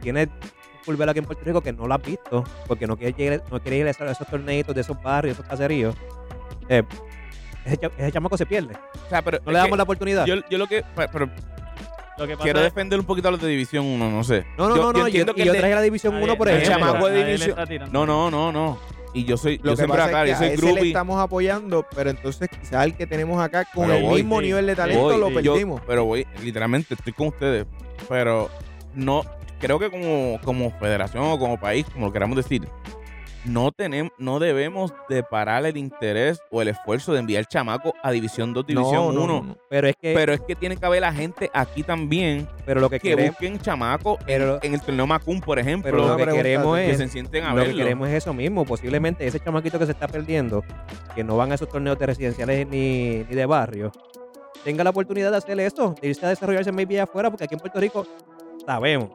[0.00, 3.16] tienes un pulvero aquí en Puerto Rico que no lo has visto, porque no quieres
[3.16, 5.94] llegar, no quieres ir a esos, esos torneitos de esos barrios, esos caseríos,
[6.68, 6.82] eh,
[7.64, 8.74] ese, cha- ese chamaco se pierde.
[9.06, 10.26] o sea, pero No le damos que la oportunidad.
[10.26, 11.28] yo, yo lo que, pe- pero
[12.18, 14.44] Lo que pasa quiero defender un poquito a los de División 1, no sé.
[14.58, 14.98] no, no, Yo- no, yo no.
[15.00, 17.08] Yo, entiendo y que yo el de- traje la División nadie- 1, por el chamaco
[17.08, 17.56] de división-.
[17.92, 18.78] No, no, no, no.
[19.14, 20.68] Y yo soy, Lo yo que siempre pasa acá, es yo soy a ese le
[20.72, 20.88] groupie.
[20.88, 24.46] estamos apoyando, pero entonces quizás el que tenemos acá con Pero el voy, mismo sí.
[24.46, 25.42] nivel de talento Voy, lo sí.
[25.42, 25.82] Yo- perdimos.
[25.86, 27.66] pero voy, literalmente, estoy con ustedes.
[28.08, 28.48] Pero
[28.94, 29.22] no,
[29.60, 32.66] creo que como, como federación o como país, como lo queramos decir,
[33.44, 38.10] no tenemos, no debemos de parar el interés o el esfuerzo de enviar chamaco a
[38.10, 39.56] División 2, División 1.
[39.68, 42.88] Pero es que, Pero es que tiene que haber la gente aquí también pero lo
[42.88, 46.26] que que queremos, busquen chamaco pero, en el torneo Macum, por ejemplo, pero lo que
[46.26, 48.64] queremos que es se sienten a Lo que queremos es eso mismo.
[48.64, 50.64] Posiblemente ese chamaquito que se está perdiendo,
[51.14, 53.92] que no van a esos torneos de residenciales ni, ni de barrio,
[54.64, 57.60] tenga la oportunidad de hacer eso, de irse a desarrollarse maybe afuera, porque aquí en
[57.60, 58.06] Puerto Rico
[58.64, 59.10] sabemos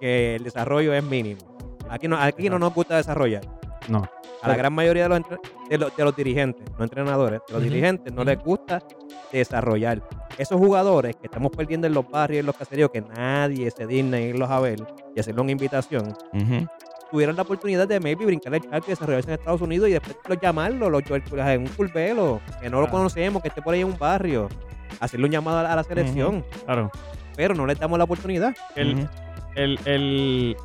[0.00, 1.40] que el desarrollo es mínimo.
[1.90, 3.42] Aquí no, aquí no nos gusta desarrollar.
[3.88, 4.08] No.
[4.42, 5.22] A la gran mayoría de los,
[5.68, 8.80] de los, de los dirigentes, no entrenadores, de los dirigentes no les gusta
[9.32, 10.00] desarrollar.
[10.36, 13.86] Esos jugadores que estamos perdiendo en los barrios y en los caseríos, que nadie se
[13.86, 14.78] digna irlos a ver
[15.16, 16.66] y hacerle una invitación, Ujú.
[17.10, 20.16] tuvieron la oportunidad de maybe brincar el charco y desarrollarse en Estados Unidos y después
[20.28, 23.88] los llamarlo, los, en un curvelo, que no lo conocemos, que esté por ahí en
[23.88, 24.48] un barrio,
[25.00, 26.90] hacerle un llamado a la, a la selección, Claro.
[27.34, 28.54] pero no le damos la oportunidad.
[28.76, 29.08] El,
[29.56, 30.56] el,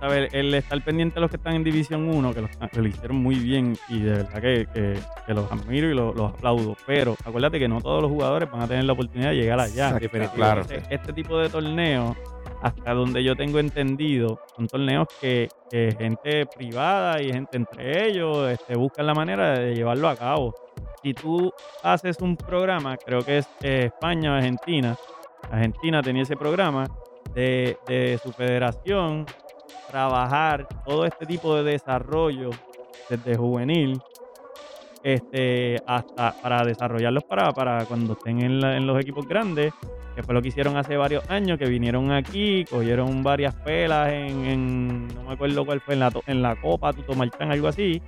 [0.00, 0.28] ¿sabe?
[0.32, 2.88] el estar pendiente a los que están en División 1, que lo, están- que lo
[2.88, 6.76] hicieron muy bien y de verdad que, que- que los admiro y los, los aplaudo.
[6.86, 9.88] Pero acuérdate que no todos los jugadores van a tener la oportunidad de llegar allá.
[9.88, 10.34] Exacto.
[10.34, 10.60] Claro.
[10.62, 12.16] Entonces, este tipo de torneos,
[12.62, 18.50] hasta donde yo tengo entendido, son torneos que, que gente privada y gente entre ellos
[18.50, 20.54] este, buscan la manera de llevarlo a cabo.
[21.02, 21.52] Si tú
[21.84, 24.96] haces un programa, creo que es eh, España o Argentina,
[25.50, 26.86] Argentina tenía ese programa
[27.34, 29.24] de, de su federación,
[29.90, 32.50] trabajar todo este tipo de desarrollo
[33.08, 34.00] desde juvenil
[35.02, 39.72] este, hasta para desarrollarlos para, para cuando estén en, los equipos grandes,
[40.14, 45.08] que fue lo que hicieron hace varios años, que vinieron aquí, cogieron varias pelas en,
[45.08, 48.02] no me acuerdo cuál fue, en la, en la Copa Tuto algo así,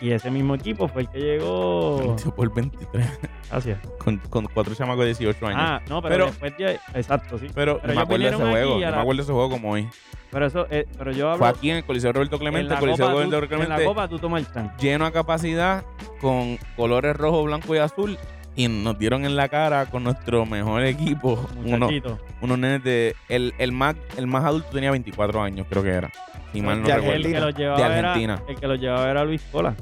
[0.00, 1.98] y ese mismo equipo fue el que llegó...
[1.98, 3.06] 22 por 23.
[3.52, 3.78] Gracias.
[3.98, 5.60] Con, con cuatro chamacos de 18 años.
[5.62, 6.80] Ah, no, pero, Pero- después de...
[6.94, 7.46] Exacto, sí.
[7.54, 8.78] pero, pero no me acuerdo de ese juego.
[8.78, 9.88] y No me acuerdo de ese juego como hoy.
[10.30, 11.38] Pero eso, eh, pero yo hablo...
[11.38, 13.84] Fue aquí en el Coliseo Roberto en Clemente, la Coliseo Roberto Tuto- en la Clemente,
[13.84, 14.72] Copa Tuto Marchán.
[14.80, 15.84] lleno a capacidad,
[16.20, 18.18] con colores rojo, blanco y azul.
[18.56, 21.48] Y nos dieron en la cara con nuestro mejor equipo.
[21.64, 22.18] Uno, Muchachito.
[22.42, 23.16] unos nenes de.
[23.30, 26.10] El, el, más, el más adulto tenía 24 años, creo que era.
[26.52, 27.12] Si mal no recuerdo.
[27.14, 28.42] el que los llevaba De era- Argentina.
[28.46, 29.74] el que los llevaba era Luis Cola.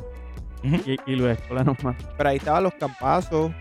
[0.62, 1.96] Y, y Luis Cola no más.
[2.16, 3.52] Pero ahí estaban los campazos.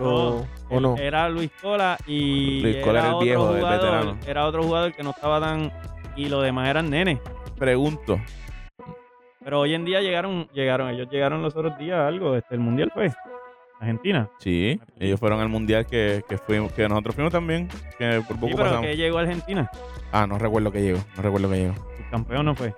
[0.00, 0.44] o,
[0.80, 0.96] no.
[0.96, 4.18] Era Luis Cola y Luis Cola era el otro viejo, el jugador, veterano.
[4.26, 5.72] Era otro jugador que no estaba tan...
[6.16, 7.18] Y los demás eran nenes.
[7.58, 8.20] Pregunto.
[9.42, 12.60] Pero hoy en día llegaron, llegaron, ellos llegaron los otros días a algo, este, el
[12.60, 13.12] mundial fue.
[13.80, 14.28] Argentina.
[14.38, 17.68] Sí, ellos fueron al mundial que, que, fuimos, que nosotros fuimos también.
[17.98, 18.86] Que por poco Sí, pero pasamos.
[18.86, 19.70] que llegó a Argentina.
[20.12, 20.98] Ah, no recuerdo que llegó.
[21.16, 21.74] No recuerdo que llegó.
[21.98, 22.72] El campeón no fue.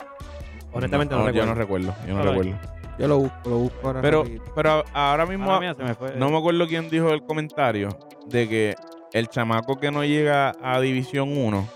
[0.72, 1.46] Honestamente no, Yo recuerdo.
[1.46, 1.94] no recuerdo.
[2.08, 2.58] Yo no recuerdo.
[2.98, 4.00] Yo lo busco, lo busco ahora.
[4.00, 4.52] Pero, rapidito.
[4.54, 6.16] pero ahora mismo Mala mía, se me fue.
[6.16, 7.90] no me acuerdo quién dijo el comentario
[8.26, 8.74] de que
[9.12, 11.68] el chamaco que no llega a División 1,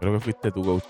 [0.00, 0.84] creo que fuiste tú, coach,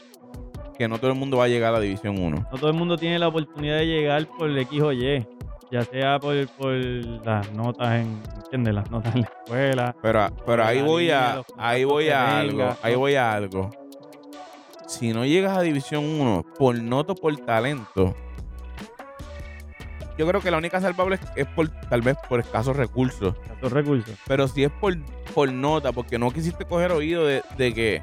[0.76, 2.48] que no todo el mundo va a llegar a División 1.
[2.50, 5.26] No todo el mundo tiene la oportunidad de llegar por el X o Y.
[5.70, 8.74] Ya sea por, por las notas en, ¿entiendes?
[8.74, 9.96] Las notas en la escuela.
[10.02, 13.70] Pero, pero ahí voy línea, a, ahí voy a algo, ahí voy a algo.
[14.86, 18.14] Si no llegas a División 1 por nota o por talento,
[20.18, 23.34] yo creo que la única salvable es, por tal vez por escasos recursos.
[23.54, 24.14] Estos recursos.
[24.26, 24.96] Pero si es por,
[25.34, 28.02] por nota, porque no quisiste coger oído de, de que.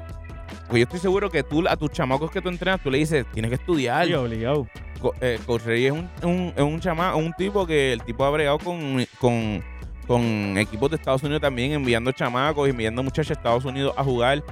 [0.66, 3.24] Porque yo estoy seguro que tú a tus chamacos que tú entrenas, tú le dices,
[3.32, 4.06] tienes que estudiar.
[4.06, 4.66] Sí, obligado.
[5.00, 8.24] Co- eh, Coach Rey es un, un, es un chama, un tipo que el tipo
[8.24, 9.62] ha bregado con, con,
[10.06, 14.42] con equipos de Estados Unidos también, enviando chamacos, enviando muchachos a Estados Unidos a jugar.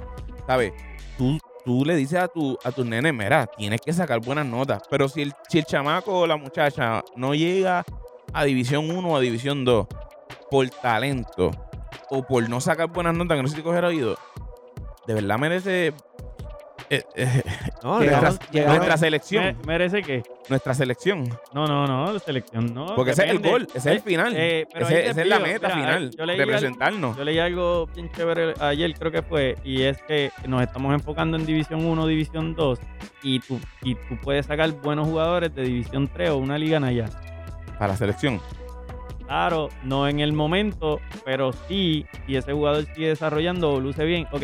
[0.47, 0.73] ¿Sabes?
[1.17, 4.81] Tú, tú le dices a tu, a tus nenes, mira, tienes que sacar buenas notas.
[4.89, 7.85] Pero si el, si el chamaco o la muchacha no llega
[8.33, 9.87] a División 1 o a División 2
[10.49, 11.51] por talento
[12.09, 14.17] o por no sacar buenas notas, que no sé si coger oído,
[15.07, 15.93] de verdad merece
[16.89, 17.43] eh, eh,
[17.83, 18.37] No, llegaron-
[18.67, 19.43] nuestra selección.
[19.45, 20.23] Me- ¿Merece qué?
[20.49, 21.29] Nuestra selección.
[21.53, 22.95] No, no, no, la selección no.
[22.95, 24.33] Porque ese es el gol, ese es el final.
[24.35, 27.17] Eh, pero Ese- esa es la meta mira, final, yo leí algo- representarnos.
[27.17, 31.37] Yo leí algo bien chévere ayer, creo que fue, y es que nos estamos enfocando
[31.37, 32.79] en División 1, División 2,
[33.23, 36.83] y tú, y tú puedes sacar buenos jugadores de División 3 o una liga en
[36.85, 37.05] allá.
[37.77, 38.41] Para la selección.
[39.25, 44.25] Claro, no en el momento, pero sí, si ese jugador sigue desarrollando o luce bien,
[44.31, 44.41] ok,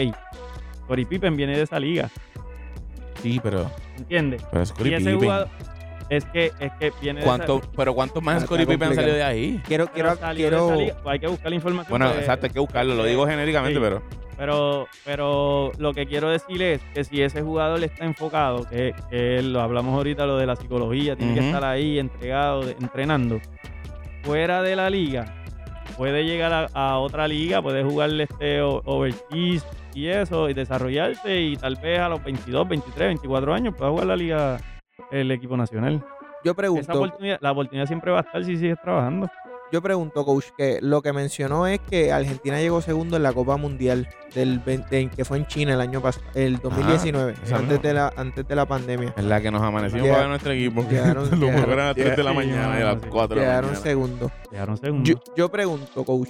[0.88, 2.10] Cory Pippen viene de esa liga,
[3.22, 4.44] Sí, pero, ¿entiendes?
[4.52, 5.20] pero es Scottie Y ese Pippen.
[5.20, 5.48] jugador,
[6.10, 9.16] es que, es que viene de ¿Cuánto, esa, pero ¿cuántos más Scottie Pippen han salido
[9.16, 9.62] de ahí?
[9.66, 10.96] Quiero, pero quiero, de quiero.
[11.02, 11.90] pues hay que buscar la información.
[11.90, 12.94] Bueno, pues, exacto, hay que buscarlo.
[12.96, 13.84] Lo digo genéricamente, Sí.
[13.84, 14.04] pero
[14.38, 19.42] Pero, pero lo que quiero decir es que si ese jugador está enfocado, que, que
[19.42, 23.40] lo hablamos ahorita, lo de la psicología, tiene que estar ahí entregado, de- entrenando,
[24.24, 25.34] fuera de la liga,
[25.98, 29.66] puede llegar a, a otra liga, puede jugarle este o- overseas
[29.96, 34.08] y eso, y desarrollarse, y tal vez a los 22, 23, 24 años pueda jugar
[34.08, 34.58] la liga
[35.12, 36.04] el equipo nacional.
[36.44, 39.28] Yo Esa pregunto, oportunidad, la oportunidad siempre va a estar si sigues trabajando.
[39.72, 43.58] yo pregunto, coach, que lo que mencionó es que Argentina llegó segundo en la Copa
[43.58, 47.94] Mundial del 20 que fue en China el año pasado, el 2019, esa antes de
[47.96, 49.14] la antes de la pandemia.
[49.18, 50.88] Es la que nos amanecimos para ver nuestro equipo.
[50.88, 53.08] Que llegaron- lo jugaron a las 3 de la mañana y a las sí.
[53.10, 53.84] 4 de la Quedaron mañana.
[53.84, 54.32] segundo.
[54.52, 55.10] Llegaron segundos.
[55.10, 56.30] Yo, yo pregunto, coach,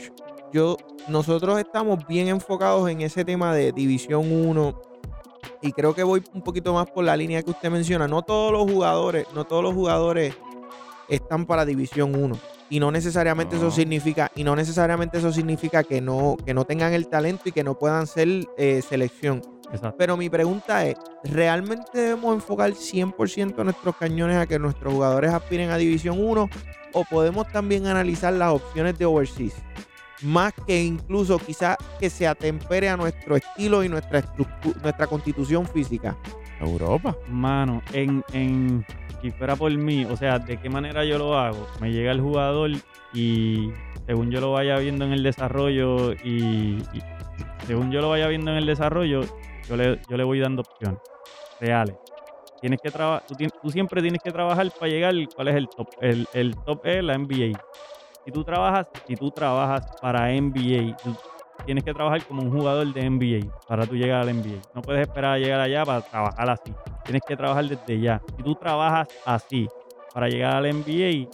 [0.55, 0.77] yo,
[1.09, 4.81] nosotros estamos bien enfocados en ese tema de División 1
[5.61, 8.07] y creo que voy un poquito más por la línea que usted menciona.
[8.07, 10.33] No todos los jugadores, no todos los jugadores
[11.09, 12.37] están para División 1
[12.69, 13.67] y no necesariamente No.
[13.67, 17.51] eso significa y no necesariamente eso significa que no que no tengan el talento y
[17.51, 19.41] que no puedan ser eh, selección.
[19.73, 19.97] Exacto.
[19.97, 20.95] Pero mi pregunta es,
[21.25, 26.49] ¿realmente debemos enfocar 100% nuestros cañones a que nuestros jugadores aspiren a División 1
[26.93, 29.55] o podemos también analizar las opciones de overseas?
[30.25, 34.23] Más que incluso quizás que se atempere a nuestro estilo y nuestra,
[34.81, 36.17] nuestra constitución física.
[36.59, 37.15] Europa.
[37.27, 38.85] Mano, en, en,
[39.21, 41.67] si fuera por mí, o sea, ¿de qué manera yo lo hago?
[41.79, 42.71] Me llega el jugador
[43.13, 43.71] y
[44.05, 47.01] según yo lo vaya viendo en el desarrollo y, y
[47.67, 49.21] según yo lo vaya viendo en el desarrollo,
[49.67, 50.99] yo le, yo le voy dando opciones
[51.59, 51.95] reales.
[52.61, 55.87] Tienes que trabajar, tú, tú siempre tienes que trabajar para llegar, ¿cuál es el top?
[56.01, 57.59] El, el top es la NBA.
[58.25, 61.15] Si tú trabajas, si tú trabajas para NBA, tú
[61.63, 64.61] tienes que trabajar como un jugador de NBA para tú llegar al NBA.
[64.73, 66.73] No puedes esperar a llegar allá para trabajar así.
[67.03, 68.19] Tienes que trabajar desde ya.
[68.35, 69.69] Si tú trabajas así
[70.11, 71.29] para llegar al NBA,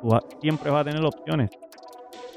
[0.00, 1.48] tú siempre vas a tener opciones.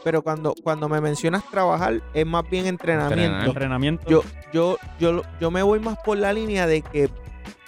[0.03, 3.45] Pero cuando, cuando me mencionas trabajar, es más bien entrenamiento.
[3.47, 4.07] Entrenamiento.
[4.07, 4.21] Yo,
[4.53, 7.09] yo, yo, yo me voy más por la línea de que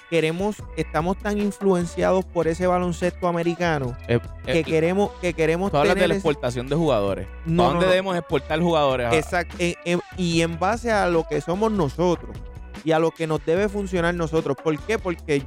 [0.10, 5.78] queremos, estamos tan influenciados por ese baloncesto americano Eh, que eh, queremos, que queremos tú
[5.78, 7.28] hablas de la ese- exportación de jugadores.
[7.46, 7.92] No, ¿A dónde no, no.
[7.92, 9.14] debemos exportar jugadores?
[9.14, 9.56] Exacto.
[9.60, 12.36] en- en- y en base a lo que somos nosotros
[12.84, 14.56] y a lo que nos debe funcionar nosotros.
[14.64, 14.98] ¿Por qué?
[15.00, 15.44] Porque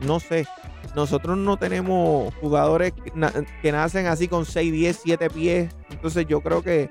[0.00, 0.46] no sé.
[0.96, 3.32] Nosotros no tenemos jugadores que, na-
[3.62, 5.72] que nacen así con 6, 10, 7 pies.
[5.90, 6.90] Entonces yo creo que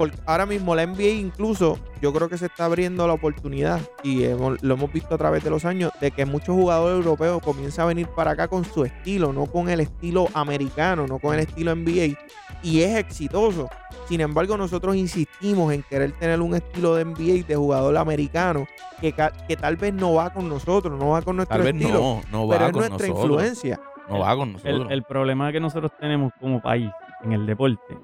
[0.00, 4.24] por- ahora mismo la NBA incluso yo creo que se está abriendo la oportunidad y
[4.24, 7.84] hemos- lo hemos visto a través de los años de que muchos jugadores europeos comienzan
[7.84, 11.40] a venir para acá con su estilo, no con el estilo americano, no con el
[11.40, 12.16] estilo NBA
[12.62, 13.68] y es exitoso.
[14.08, 18.66] Sin embargo, nosotros insistimos en querer tener un estilo de NBA de jugador americano
[19.00, 22.22] que, tal vez no va con nosotros, no va con nuestro Tal vez estilo, no,
[22.30, 23.24] no va pero es nuestra nosotros.
[23.26, 23.80] influencia.
[24.08, 24.86] No va con nosotros.
[24.86, 26.90] el, el problema que nosotros tenemos como país
[27.22, 27.96] en el deporte,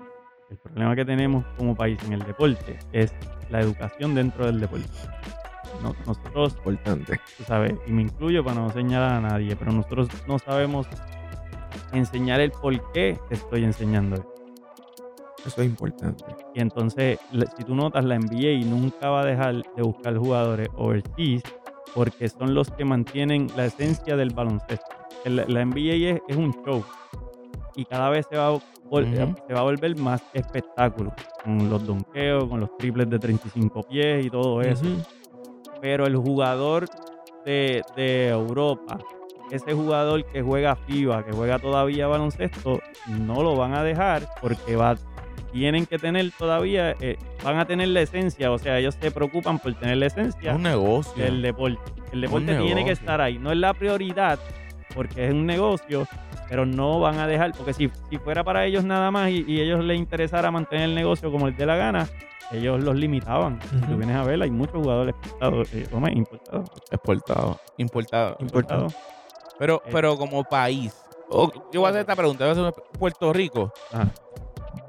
[0.50, 3.12] el problema que tenemos como país en el deporte es
[3.50, 4.86] la educación dentro del deporte.
[5.82, 7.20] No- nosotros Importante.
[7.36, 10.86] tú sabes, y me incluyo para no señalar a nadie, pero nosotros no sabemos
[11.92, 14.24] enseñar el por qué te estoy enseñando.
[15.44, 16.24] Eso es importante.
[16.54, 17.18] Y entonces,
[17.56, 21.42] si tú notas, la NBA nunca va a dejar de buscar jugadores overseas
[21.94, 24.86] porque son los que mantienen la esencia del baloncesto.
[25.24, 26.84] El- La NBA es, es un show
[27.76, 28.52] y cada vez se va, a
[28.90, 29.34] vol- Ujú.
[29.46, 31.12] se va a volver más espectáculo
[31.44, 34.84] con los donkeos, con los triples de 35 pies y todo eso
[35.80, 36.88] pero el jugador
[37.44, 38.98] de, de Europa,
[39.50, 44.74] ese jugador que juega FIBA, que juega todavía baloncesto, no lo van a dejar porque
[44.74, 44.96] va,
[45.52, 49.58] tienen que tener todavía, eh, van a tener la esencia, o sea, ellos se preocupan
[49.58, 51.22] por tener la es esencia un negocio.
[51.22, 51.78] del deporte.
[52.10, 54.38] El deporte tiene que estar ahí, no es la prioridad
[54.94, 56.06] porque es un negocio,
[56.48, 59.60] pero no van a dejar, porque si, si fuera para ellos nada más y, y
[59.60, 62.08] ellos les interesara mantener el negocio como les dé la gana,
[62.52, 63.58] ellos los limitaban.
[63.62, 66.16] Si tú vienes a ver, hay muchos jugadores exportados, eh, ¿cómo es?
[66.16, 66.70] importados.
[66.90, 67.60] Exportado.
[67.78, 68.36] Importado.
[68.38, 68.94] Importante.
[69.58, 69.90] Pero, Eh.
[69.92, 70.94] pero como país.
[71.28, 72.44] o- yo voy a hacer esta pregunta.
[72.46, 73.72] voy a hacer Puerto Rico.
[73.92, 74.08] Ajá.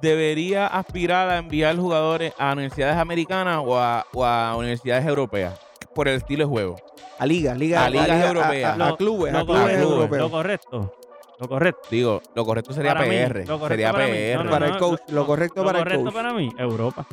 [0.02, 5.60] ¿Debería aspirar a enviar jugadores a universidades americanas o a, o a universidades europeas?
[5.96, 6.76] Por el estilo de juego.
[7.18, 8.66] A ligas, ligas, A ligas europeas.
[8.66, 10.22] a, a- a Lo- clubes, a clubes correcto, europeos.
[10.22, 10.94] Lo correcto.
[11.40, 11.82] Lo correcto.
[11.92, 13.48] Digo, lo correcto sería Para mí, PR.
[13.48, 14.14] lo correcto sería para mí.
[14.14, 14.38] PR.
[14.38, 16.14] No, no, Para no, el coach, lo correcto para el correcto coach.
[16.14, 17.08] para mí, Europa.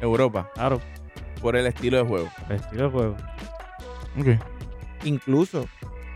[0.00, 0.50] Europa.
[0.54, 0.80] Claro,
[1.42, 2.28] Por el estilo de juego.
[2.48, 3.16] el estilo de juego.
[5.04, 5.66] Incluso.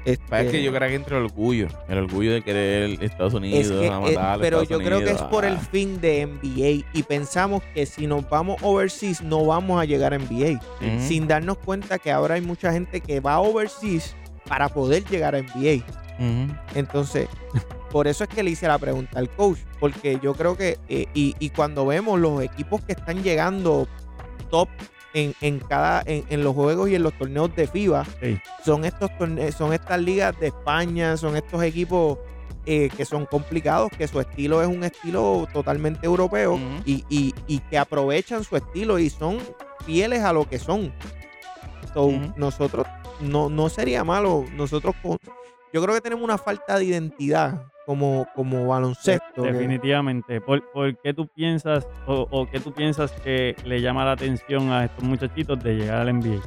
[0.05, 1.68] este, Pasa que yo creo que entre el orgullo.
[1.88, 5.01] El orgullo de querer Estados Unidos, es que, a matar a pero Estados yo creo
[5.01, 5.68] que es por el ah.
[5.70, 10.18] fin de NBA y pensamos que si nos vamos overseas no vamos a llegar a
[10.18, 10.61] NBA.
[10.99, 14.16] Sin darnos cuenta que ahora hay mucha gente que va overseas
[14.49, 15.84] para poder llegar a NBA.
[16.75, 17.29] Entonces,
[17.91, 21.07] por eso es que le hice la pregunta al coach, porque yo creo que, eh,
[21.15, 23.87] y, y cuando vemos los equipos que están llegando
[24.51, 24.69] top
[25.15, 28.39] en, en cada, en, en los juegos y en los torneos de FIBA, Sí.
[28.65, 32.19] son estos torne- son estas ligas de España, son estos equipos
[32.67, 37.59] eh, que son complicados, que su estilo es un estilo totalmente europeo y, y- y
[37.59, 39.39] que aprovechan su estilo y son
[39.85, 40.93] fieles a lo que son.
[41.93, 42.11] So.
[42.37, 42.87] Nosotros
[43.21, 45.19] no, no sería malo nosotros con-
[45.75, 49.43] yo creo que tenemos una falta de identidad como, como baloncesto.
[49.43, 50.41] Definitivamente.
[50.41, 54.70] ¿Por, por qué tú piensas o, o qué tú piensas que le llama la atención
[54.70, 56.41] a estos muchachitos de llegar al NBA?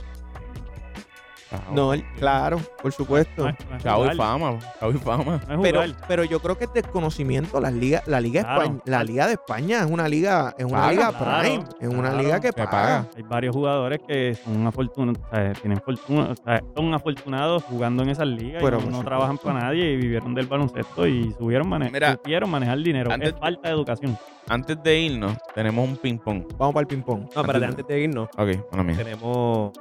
[1.74, 3.44] No, el- claro, por supuesto.
[3.44, 5.40] No es- no es Chavo y fama, chavo y fama.
[5.48, 7.60] no Pero, pero yo creo que es desconocimiento.
[7.62, 8.62] Las ligas, la liga Claro.
[8.64, 11.88] España- la liga de España es una liga, es una Paga, liga claro, prime, es
[11.90, 12.70] una claro, liga que que paga.
[12.72, 13.06] paga.
[13.16, 18.04] Hay varios jugadores que son afortunados, o sea, tienen fortuna, o sea, son afortunados jugando
[18.04, 19.06] en esas ligas Pero y por no, no supuesto.
[19.06, 23.12] trabajan para nadie y vivieron del baloncesto y subieron mane Mira, supieron manejar dinero.
[23.12, 24.18] antes- es falta de educación.
[24.50, 26.46] Antes de irnos, tenemos un ping-pong.
[26.58, 27.28] Vamos para el ping-pong.
[27.36, 28.96] No, espérate, antes de irnos, Ok, bueno, mía.
[28.96, 29.72] tenemos,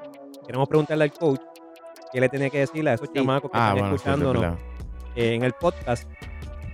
[0.44, 1.40] queremos preguntarle al coach
[2.16, 3.14] qué le tiene que decirle a esos Sí.
[3.14, 4.58] chamacos que Ah, están bueno, sí, es escuchándonos
[5.16, 6.08] eh, en el podcast.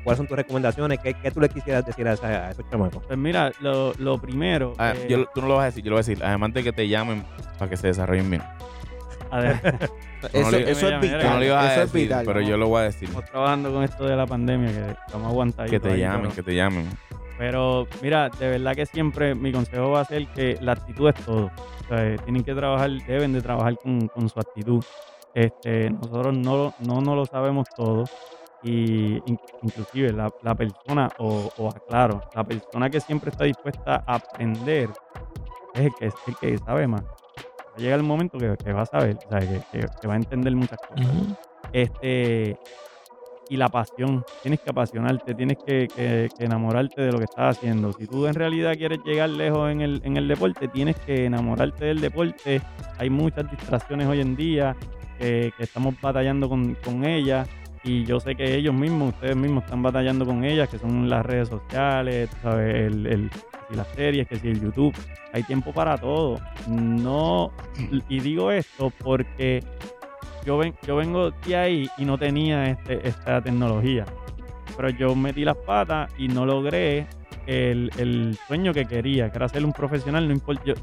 [0.05, 0.99] ¿Cuáles son tus recomendaciones?
[1.01, 3.03] ¿Qué, qué tú le quisieras decir a, esa- a esos chamacos?
[3.07, 4.74] Pues mira, lo, lo primero.
[4.78, 6.24] Ah, eh, yo- tú no lo vas a decir, yo lo voy a decir.
[6.24, 7.24] Además de que te llamen
[7.59, 8.43] para que se desarrollen bien.
[9.32, 9.61] a ver,
[10.32, 11.43] Eso, es no vital.
[11.43, 12.24] a Eso es decir, vital.
[12.24, 13.09] pero yo lo voy a decir.
[13.09, 15.70] estamos trabajando con esto de la pandemia que estamos aguantaditos.
[15.72, 16.88] Que te ahí, llamen, pero- que te llamen.
[17.38, 21.14] Pero mira, de verdad que siempre mi consejo va a ser que la actitud es
[21.24, 21.47] todo.
[21.47, 24.84] O sea, eh, tienen que trabajar, deben de trabajar con, con su actitud.
[25.35, 28.07] Este, nosotros no, lo- no, no lo sabemos todo.
[28.61, 34.03] Y in- inclusive la, la persona, o, o aclaro, la persona que siempre está dispuesta
[34.07, 34.91] a aprender
[35.74, 37.03] es el que, es el que sabe más.
[37.05, 40.07] Va a llegar el momento que, que va a saber, o sea, que, que- que
[40.07, 41.07] va a entender muchas cosas.
[41.72, 42.57] Este,
[43.49, 44.22] y la pasión.
[44.41, 45.89] Tienes que apasionarte, tienes que
[46.39, 47.93] enamorarte de lo que estás haciendo.
[47.93, 51.85] Si tú en realidad quieres llegar lejos en el, en el deporte, tienes que enamorarte
[51.85, 52.61] del deporte.
[52.99, 54.74] Hay muchas distracciones hoy en día
[55.23, 57.49] que, estamos batallando con, con ellas.
[57.85, 61.27] Y yo sé que ellos mismos, ustedes mismos están batallando con ellas, que son las
[61.27, 63.31] redes sociales, sabes, el,
[63.68, 64.95] si las series, que si el YouTube.
[65.33, 66.41] Hay tiempo para todo.
[66.68, 67.53] No,
[68.09, 69.64] y digo esto porque
[70.45, 74.05] yo, ven, yo vengo de ahí y no tenía este, esta tecnología.
[74.77, 77.07] Pero yo metí las patas y no logré
[77.47, 80.28] el, el sueño que quería, que era ser un profesional.
[80.28, 80.74] No, impor- yo-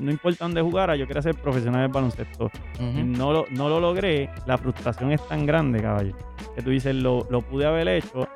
[0.00, 2.50] no importa dónde jugara, yo quería ser profesional del baloncesto.
[2.78, 4.30] Y no, lo, no lo logré.
[4.46, 6.16] La frustración es tan grande, caballo,
[6.54, 8.28] que tú dices, lo, lo pude haber hecho.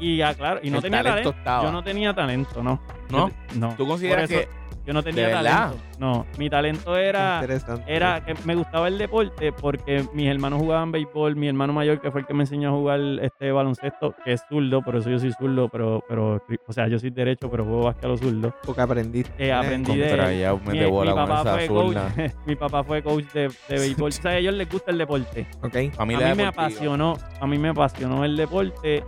[0.00, 1.30] Y, ah, claro, y no El tenía talento.
[1.64, 2.80] Yo no tenía talento, no.
[3.10, 3.28] ¿No?
[3.28, 3.74] Yo- no.
[3.76, 4.48] ¿Tú consideras eso que
[4.88, 5.76] Yo no tenía talento.
[5.98, 7.94] No, mi talento era Interesante.
[7.94, 12.10] era que me gustaba el deporte porque mis hermanos jugaban béisbol, mi hermano mayor que
[12.10, 15.18] fue el que me enseñó a jugar este baloncesto, que es zurdo, por eso yo
[15.18, 18.54] soy zurdo, pero, pero o sea, yo soy derecho, pero juego básquet a lo zurdo.
[18.64, 19.46] Porque aprendiste.
[19.46, 22.12] Eh, aprendí de Mi, de bola mi con papá fue coach, zurda?
[22.46, 24.08] mi papá fue coach de, de béisbol.
[24.08, 25.46] o sea, a ellos les gusta el deporte.
[25.60, 25.92] Ok.
[25.96, 29.04] Familia a mí me apasionó, a mí me apasionó el deporte,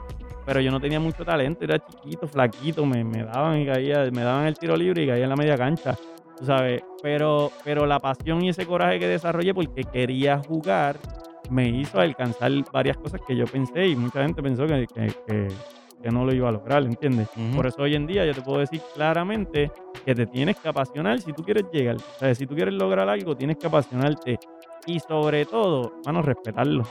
[0.50, 4.22] pero yo no tenía mucho talento, era chiquito, flaquito, me, me daban y caía, me
[4.24, 5.94] daban el tiro libre y caía en la media cancha,
[6.40, 10.96] tú sabes, pero, pero la pasión y ese coraje que desarrollé porque quería jugar
[11.50, 15.48] me hizo alcanzar varias cosas que yo pensé y mucha gente pensó que, que- que-
[16.02, 17.28] que no lo iba a lograr, ¿entiendes?
[17.54, 19.70] Por eso hoy en día yo te puedo decir claramente
[20.04, 21.94] que te tienes que apasionar si tú quieres llegar.
[21.94, 24.40] O sea, si tú quieres lograr algo, tienes que apasionarte.
[24.86, 26.82] Y sobre todo, mano, respetarlo.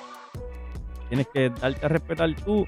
[1.10, 2.68] Tienes que darte a respetar tú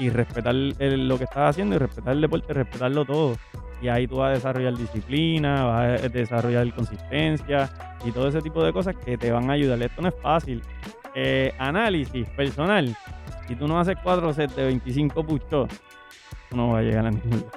[0.00, 3.36] y respetar lo que estás haciendo y respetar el deporte, respetarlo todo.
[3.82, 7.70] Y ahí tú vas a desarrollar disciplina, vas a desarrollar consistencia
[8.04, 9.80] y todo ese tipo de cosas que te van a ayudar.
[9.82, 10.62] Esto no es fácil.
[11.14, 12.96] Eh, análisis personal.
[13.46, 15.68] Si tú no haces cuatro sets de 25 push-ups, tú
[16.56, 17.50] no vas a llegar a ningún lado.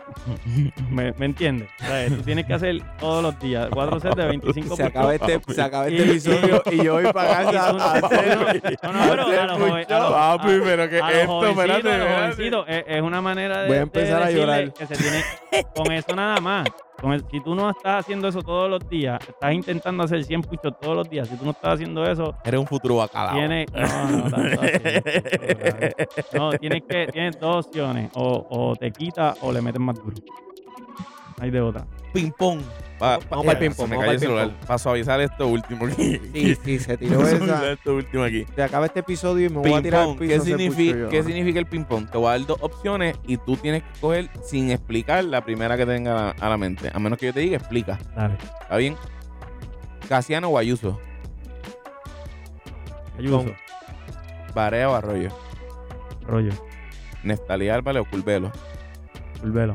[0.89, 1.69] ¿Me, me entiendes?
[1.81, 5.15] O sea, tú tienes que hacer todos los días cuatro sets de 25 Se acaba
[5.15, 8.37] este, se acaba Y- este episodio y yo voy para casa a hacer.
[8.83, 13.67] No, no, pero a los Papi, pero que esto, espérate, es, es una manera de,
[13.67, 14.73] Voy a de empezar a llorar.
[14.73, 15.23] que se tiene
[15.75, 16.67] con eso nada más.
[17.29, 20.95] Si tú no estás haciendo eso todos los días, estás intentando hacer 100 puchos todos
[20.95, 23.35] los días, si tú no estás haciendo eso, Eres un futuro bacalao.
[23.35, 29.37] tienes no, no, tanto así, no, tienes que tienes dos opciones, o, o te quitas
[29.41, 30.15] o le metes más duro.
[31.39, 31.85] Hay de otra.
[32.13, 32.61] Ping pong.
[33.01, 34.51] Va- Vamos va- pa'l ping se pong, me cayó el celular.
[34.65, 36.19] Para suavizar esto último aquí.
[36.33, 37.71] Sí, sí, se tiró Para suavizar esa.
[37.73, 38.45] esto último aquí.
[38.55, 40.33] Se acaba este episodio y me voy a tirar al piso.
[40.33, 42.09] ¿Qué significa, ¿Qué significa el ping pong?
[42.09, 45.75] Te voy a dar dos opciones y tú tienes que coger sin explicar la primera
[45.75, 46.91] que tenga a la, a la mente.
[46.93, 47.97] A menos que yo te diga, explica.
[48.15, 48.35] Dale.
[48.61, 48.95] ¿Está bien?
[50.07, 50.99] Casiano o Ayuso.
[53.17, 53.45] Ayuso,
[54.55, 55.29] Barea o Arroyo.
[56.25, 56.51] rollo,
[57.23, 58.51] Neftalí Álvarez o Culvelo.
[59.39, 59.73] Fulvelo,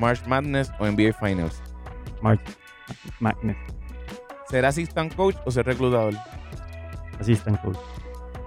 [0.00, 1.62] March Madness o NBA Finals.
[2.22, 2.40] March,
[3.20, 3.56] Magnet,
[4.48, 6.14] ¿Ser assistant coach o ser reclutador?
[7.20, 7.76] Assistant Coach,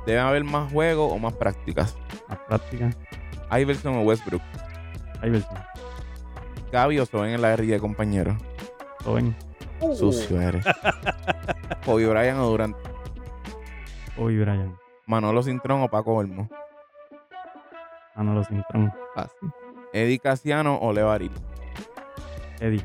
[0.06, 1.96] ¿Debe haber más juegos o más prácticas?
[2.28, 2.90] la práctica,
[3.58, 4.42] Iverson o Westbrook.
[5.24, 5.58] Iverson,
[6.72, 8.36] Gaby o Soben en la guerrilla de compañeros.
[9.04, 9.36] joven,
[9.96, 10.66] Sucio eres.
[11.86, 12.76] Kobe Bryant o Durant.
[14.16, 14.76] Kobe Bryant,
[15.06, 16.50] Manolo Cintrón o Paco Olmo.
[18.16, 18.92] Manolo Cintrón.
[19.16, 19.52] Fácil.
[19.94, 21.32] Eddie Casiano o Leo Aril.
[22.60, 22.82] Eddie.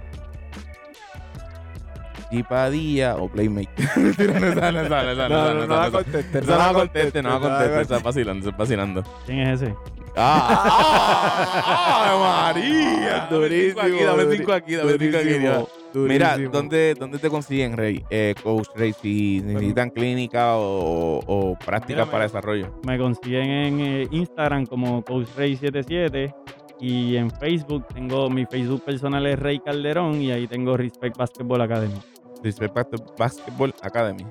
[2.49, 3.89] Padilla o Playmaker.
[3.99, 5.91] No sale, no no no sale, no sale.
[5.93, 6.41] conteste.
[6.43, 7.81] No la conteste, no la conteste.
[7.81, 9.03] Está vacilando, está vacilando.
[9.25, 9.75] ¿Quién es ese?
[10.17, 12.05] ¡Ah!
[12.11, 12.19] ¡Ay,
[12.65, 13.27] María!
[13.31, 15.69] Durísimo, Dame cinco aquí, dame cinco aquí, dame cinco aquí.
[15.95, 16.37] Mira.
[16.51, 18.05] ¿dónde, ¿dónde te consiguen, Rey?
[18.11, 22.11] Eh, Coach Rey, si necesitan clínica o, o prácticas Mírame.
[22.13, 22.75] para desarrollo.
[22.85, 26.35] Me consiguen en eh, Instagram como CoachRay77
[26.81, 31.61] y en Facebook tengo mi Facebook personal es Rey Calderón y ahí tengo Respect Basketball
[31.61, 32.01] Academy.
[32.43, 32.75] Respect
[33.19, 34.27] Basketball Academy.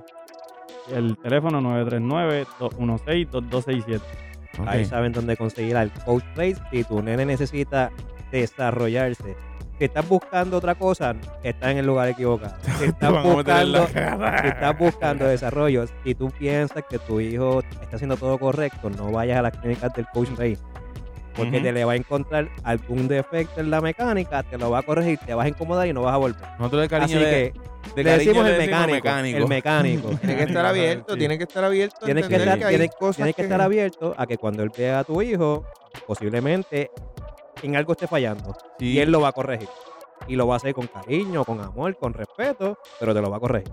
[0.93, 4.02] El teléfono 939-216-2267.
[4.60, 4.68] Ok.
[4.68, 6.56] Ahí saben dónde conseguir al Coach Race.
[6.72, 7.91] Si tu nene necesita
[8.32, 9.36] desarrollarse,
[9.78, 12.56] si estás buscando otra cosa, estás en el lugar equivocado.
[12.80, 18.16] Si estás buscando, si estás buscando desarrollo, si tú piensas que tu hijo está haciendo
[18.18, 20.58] todo correcto, no vayas a las clínicas del Coach Ray.
[21.38, 24.81] Porque te le va a encontrar algún defecto en la mecánica, te lo va a
[24.83, 26.41] corregir, te vas a incomodar y no vas a volver.
[26.57, 27.53] Nosotros de cariño Así le, que
[27.95, 30.09] de le decimos el decimos mecánico, El mecánico.
[30.21, 31.19] Tiene que estar abierto, Sí.
[31.19, 31.97] tiene que estar abierto.
[32.01, 34.71] a Tienes que estar, hay tienes, cosas tienes que estar abierto a que cuando él
[34.75, 35.63] vea a tu hijo,
[36.07, 36.89] posiblemente
[37.61, 38.55] en algo esté fallando.
[38.79, 38.93] Sí.
[38.93, 39.69] Y él lo va a corregir.
[40.27, 43.38] Y lo va a hacer con cariño, con amor, con respeto, pero te lo va
[43.38, 43.71] a corregir.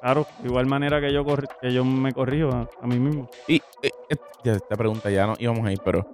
[0.00, 3.28] Claro, de igual manera que yo, corri- que yo me corrijo a, a mí mismo.
[3.48, 6.06] Y eh, eh, ya esta pregunta ya no íbamos a ir, pero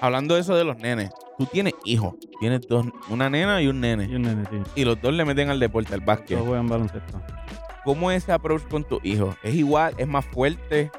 [0.00, 3.76] hablando de eso de los nenes, tú tienes hijos, tienes dos, una nena y un
[3.76, 4.56] Y nene, un nene, sí.
[4.76, 6.36] y los dos le meten al deporte, al básquet.
[6.36, 7.20] Todos juegan baloncesto.
[7.84, 9.34] ¿Cómo es ese approach con tu hijo?
[9.42, 9.94] ¿Es igual?
[9.96, 10.90] ¿Es más fuerte?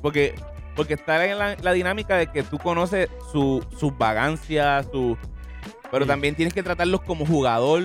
[0.00, 0.34] Porque,
[0.76, 5.16] porque está en la, la dinámica de que tú conoces su- sus vagancias, su,
[5.90, 6.08] pero Sí.
[6.08, 7.82] también tienes que tratarlos como jugador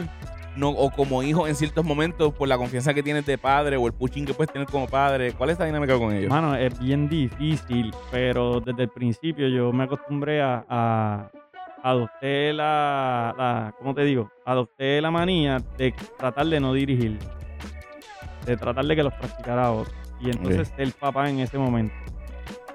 [0.57, 3.87] no, o como hijo en ciertos momentos por la confianza que tienes de padre o
[3.87, 5.33] el pushing que puedes tener como padre.
[5.33, 6.29] ¿Cuál es la dinámica con ellos?
[6.29, 11.31] Mano, es bien difícil, pero desde el principio yo me acostumbré a, a
[11.83, 14.31] adopté la, la, ¿cómo te digo?
[14.45, 17.17] Adopté la manía de tratar de no dirigir,
[18.45, 19.93] de tratar de que los practicara otro.
[20.19, 21.93] Y entonces el papá en ese momento.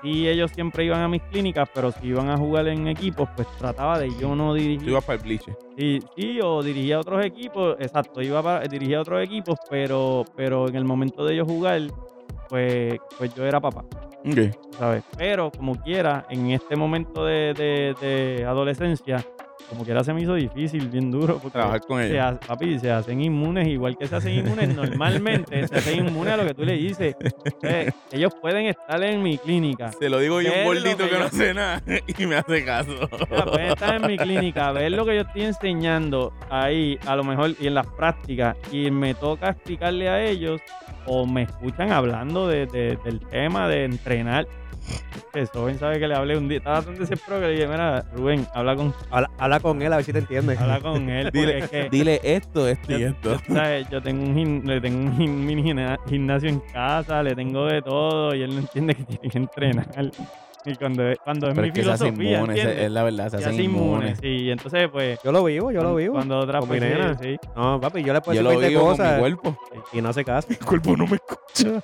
[0.03, 3.47] Y ellos siempre iban a mis clínicas, pero si iban a jugar en equipos, pues
[3.57, 4.83] trataba de yo no dirigir.
[4.85, 5.57] Tú ibas para el bleacher.
[5.79, 10.25] Sí, sí, o dirigía a otros equipos, exacto, iba para, dirigía a otros equipos, pero,
[10.35, 11.83] pero en el momento de ellos jugar,
[12.49, 13.85] pues, pues yo era papá,
[14.25, 14.55] Ok.
[14.79, 15.05] ¿sabes?
[15.17, 19.25] Pero como quiera, en este momento de, de- de adolescencia,
[19.69, 22.21] como quiera se me hizo difícil, bien duro, porque Trabajar con se, ellos.
[22.25, 26.37] ha- papi, se hacen inmunes, igual que se hacen inmunes normalmente, se hacen inmunes a
[26.37, 27.15] lo que tú le dices.
[28.11, 30.97] Ellos pueden estar en mi clínica, Se lo digo yo un ¿Qué es lo gordito
[30.99, 31.83] que que yo- no hace nada
[32.19, 33.09] y me hace caso.
[33.51, 37.53] Pueden estar en mi clínica, ver lo que yo estoy enseñando ahí, a lo mejor,
[37.59, 40.61] y en las prácticas, y me toca explicarle a ellos,
[41.07, 44.47] o me escuchan hablando de, de- del tema de entrenar.
[45.33, 48.05] Que Soben sabe que le hablé un día, estaba tan desesperado que le dije, mira,
[48.15, 50.57] Rubén, habla con, Habla, habla con él a ver si te entiende.
[50.59, 53.39] habla con él, Dile, es que dile esto, esto yo, y esto.
[53.49, 53.89] yo, ¿sabes?
[53.91, 57.65] yo tengo un, gim- le tengo un gim- mini gimna- gimnasio en casa, le tengo
[57.67, 59.87] de todo, y él no entiende que tiene que entrenar.
[60.65, 62.85] Y cuando, cuando es Pero mi es que se hace filosofía, inmune, ¿entiendes?
[62.85, 64.19] es la verdad, se Se hacen hace inmune, inmunes.
[64.21, 65.19] sí, y entonces pues...
[65.25, 66.13] Yo lo vivo, yo lo vivo.
[66.15, 67.17] Cuando otra nena.
[67.21, 67.37] sí.
[67.57, 69.57] No, papi, yo le puedo Yo decir lo 20 digo con mi cosas cuerpo.
[69.93, 70.47] y no hace caso.
[70.51, 71.83] Mi cuerpo no me escucha.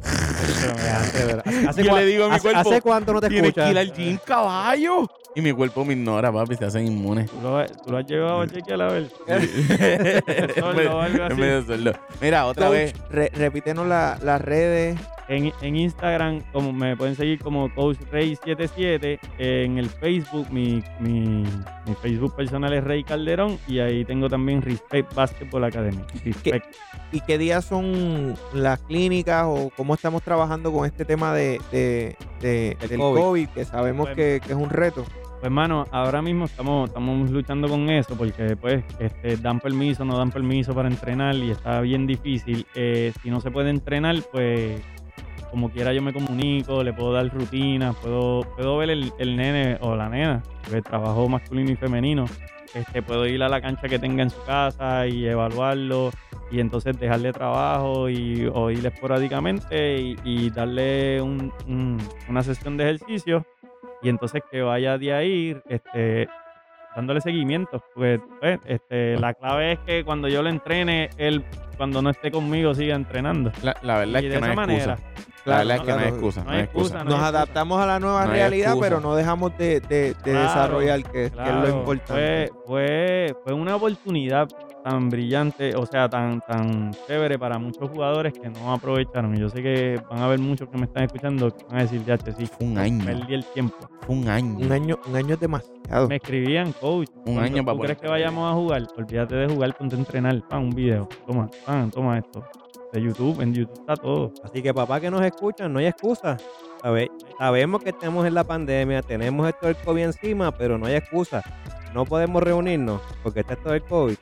[0.00, 3.48] Hace ver- ¿Hace, Yo le digo a mi hace- cuerpo, ¿Hace cuánto no te Tienes
[3.48, 3.66] escuchas?
[3.66, 5.08] que ir al gym, caballo.
[5.34, 7.30] Y mi cuerpo me ignora, papi, se hacen inmunes.
[7.30, 9.10] ¿Tú lo, tú lo has llevado a chequear a ver?
[9.28, 11.34] Es sordo o algo así.
[11.34, 11.92] medio sordo.
[12.20, 12.94] Mira, otra Coach, vez.
[13.10, 14.98] re- repítenos la- las redes.
[15.30, 19.18] En, en Instagram como me pueden seguir como CoachRay77.
[19.38, 21.44] En el Facebook, mi, mi,
[21.86, 23.58] mi Facebook personal es Rey Calderón.
[23.66, 26.02] Y ahí tengo también Respect Basketball Academy.
[26.24, 26.66] Respect.
[27.12, 32.16] ¿Y qué días son las clínicas o cómo estamos trabajando con este tema de, de-
[32.40, 33.20] de- Del del COVID.
[33.20, 34.16] COVID, que sabemos Bueno.
[34.16, 35.04] que, que es un reto?
[35.04, 40.18] Pues hermano, ahora mismo estamos, estamos luchando con eso porque pues este, dan permiso, no
[40.18, 42.66] dan permiso para entrenar y está bien difícil.
[42.74, 44.82] Eh, si no se puede entrenar, pues
[45.50, 49.78] como quiera yo me comunico, le puedo dar rutinas, puedo, puedo ver el, el nene
[49.80, 52.24] o la nena, porque trabajo masculino y femenino.
[52.74, 56.10] Este, puedo ir a la cancha que tenga en su casa y evaluarlo
[56.52, 61.98] y entonces dejarle trabajo y, o ir esporádicamente y, y darle un- un-
[62.28, 63.44] una sesión de ejercicio
[64.02, 66.28] y entonces que vaya de ahí este,
[66.94, 67.82] dándole seguimiento.
[67.94, 71.44] Pues, pues, este, la clave es que cuando yo lo entrene, él
[71.76, 73.50] cuando no esté conmigo siga entrenando.
[73.62, 75.19] La, la verdad y es de que no esa hay manera, excusa.
[75.44, 76.44] La verdad es Claro, que no hay excusa.
[76.44, 79.80] No hay excusa, no Nos hay adaptamos a la nueva realidad, pero no dejamos de,
[79.80, 82.12] de- de Claro, desarrollar, que, que es lo importante.
[82.12, 84.48] Fue, fue, fue una oportunidad
[84.84, 89.34] tan brillante, o sea, tan, tan chévere para muchos jugadores que no aprovecharon.
[89.36, 91.82] Y yo sé que van a haber muchos que me están escuchando que van a
[91.82, 93.04] decir, ya, che, sí, Fue un año.
[93.04, 93.76] perdí el tiempo.
[94.06, 94.56] Fue un año.
[94.58, 96.08] Un año, un año es demasiado.
[96.08, 97.08] Me escribían, coach.
[97.26, 98.82] Un ¿cuándo año para ¿Tú crees que vayamos a jugar?
[98.96, 100.40] Olvídate de jugar, ponte a entrenar.
[100.48, 101.08] Pan, un video.
[101.26, 102.42] Toma, pan, toma esto.
[102.92, 104.32] De YouTube, en YouTube está todo.
[104.42, 106.36] Así que papá que nos escuchan, no hay excusa.
[106.82, 110.94] Sabe- Sabemos que estamos en la pandemia, tenemos esto del COVID encima, pero no hay
[110.96, 111.42] excusa.
[111.94, 114.16] No podemos reunirnos porque está esto del COVID.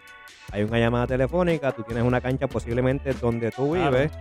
[0.53, 3.91] Hay una llamada telefónica, tú tienes una cancha posiblemente donde tú Claro.
[3.91, 4.12] vives.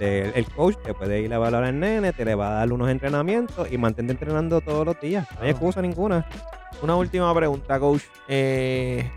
[0.00, 2.72] El, el coach te puede ir a evaluar al nene, te le va a dar
[2.72, 5.26] unos entrenamientos y mantente entrenando todos los días.
[5.36, 6.26] No hay excusa ninguna.
[6.82, 8.02] Una última pregunta, coach.
[8.28, 9.10] Eh,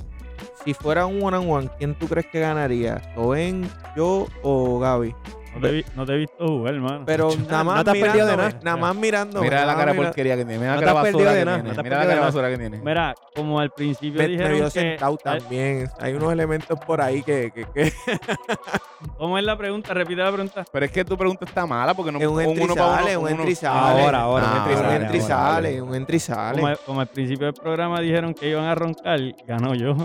[0.64, 3.02] si fuera un one on one, ¿quién tú crees que ganaría?
[3.16, 5.16] ¿Soben, yo o Gaby?
[5.54, 7.04] No te, vi- no te he visto jugar, hermano.
[7.06, 8.60] Pero nada más no te has perdido de nada.
[8.64, 9.44] Nada más mirándome.
[9.50, 10.60] Mira la cara de mira- porquería que tiene.
[10.60, 11.58] Mira la cara basura que tiene.
[11.62, 12.78] Mira la cara de basura que tiene.
[12.78, 14.70] Mira, como al principio Me, me dijeron vio que...
[14.72, 15.90] sentado también.
[16.00, 17.92] Hay unos elementos por ahí que, que, que-
[19.18, 19.94] ¿Cómo es la pregunta?
[19.94, 20.64] Repite la pregunta.
[20.72, 22.96] Pero es que tu pregunta está mala porque no es un uno entry pa' uno,
[22.96, 24.02] sale, un entry sale.
[24.04, 26.62] Ahora, ahora, Ah, un entry sale, un entry sale.
[26.62, 29.98] Como, como al principio del programa dijeron que iban a roncar, ganó yo.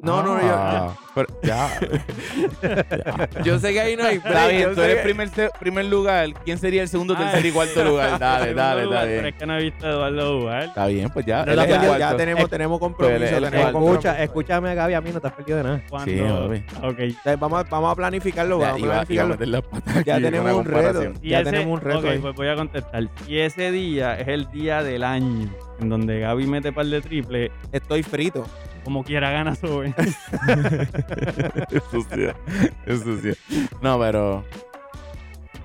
[0.00, 1.68] No, no, yo, Ah, pero ya.
[1.80, 5.30] yo, yo sé que ahí no hay Está break, bien, yo tú eres que- primer,
[5.58, 6.28] primer lugar.
[6.44, 8.16] ¿Quién sería el segundo, Ah, tercer y cuarto lugar?
[8.20, 9.16] Dale, dale, lugar, dale.
[9.16, 10.62] Pero es que no he visto a Eduardo jugar.
[10.64, 11.44] Está bien, pues ya.
[11.44, 13.40] No él la es el perdió, ya, tenemos, tenemos compromiso.
[13.40, 13.68] Tenemos.
[13.68, 15.78] Escucha, escúchame a Gaby, a mí no te has perdido de nada.
[15.78, 16.86] Sí, papi.
[16.86, 16.98] Ok.
[17.00, 19.34] Entonces, vamos, a, vamos a planificarlo, Ya, vamos a iba, iba a planificarlo.
[19.34, 21.12] meter las patas aquí Ya tenemos un reto.
[21.22, 22.18] Ya ese- tenemos un reto ok, ahí.
[22.20, 23.08] pues voy a contestar.
[23.26, 27.50] Si ese día es el día del año en donde Gaby mete par de triple,
[27.72, 28.46] Estoy frito.
[28.88, 29.94] Como quiera gana Sobe.
[31.70, 32.26] Eso sí,
[32.86, 33.32] eso sí.
[33.82, 34.44] No, pero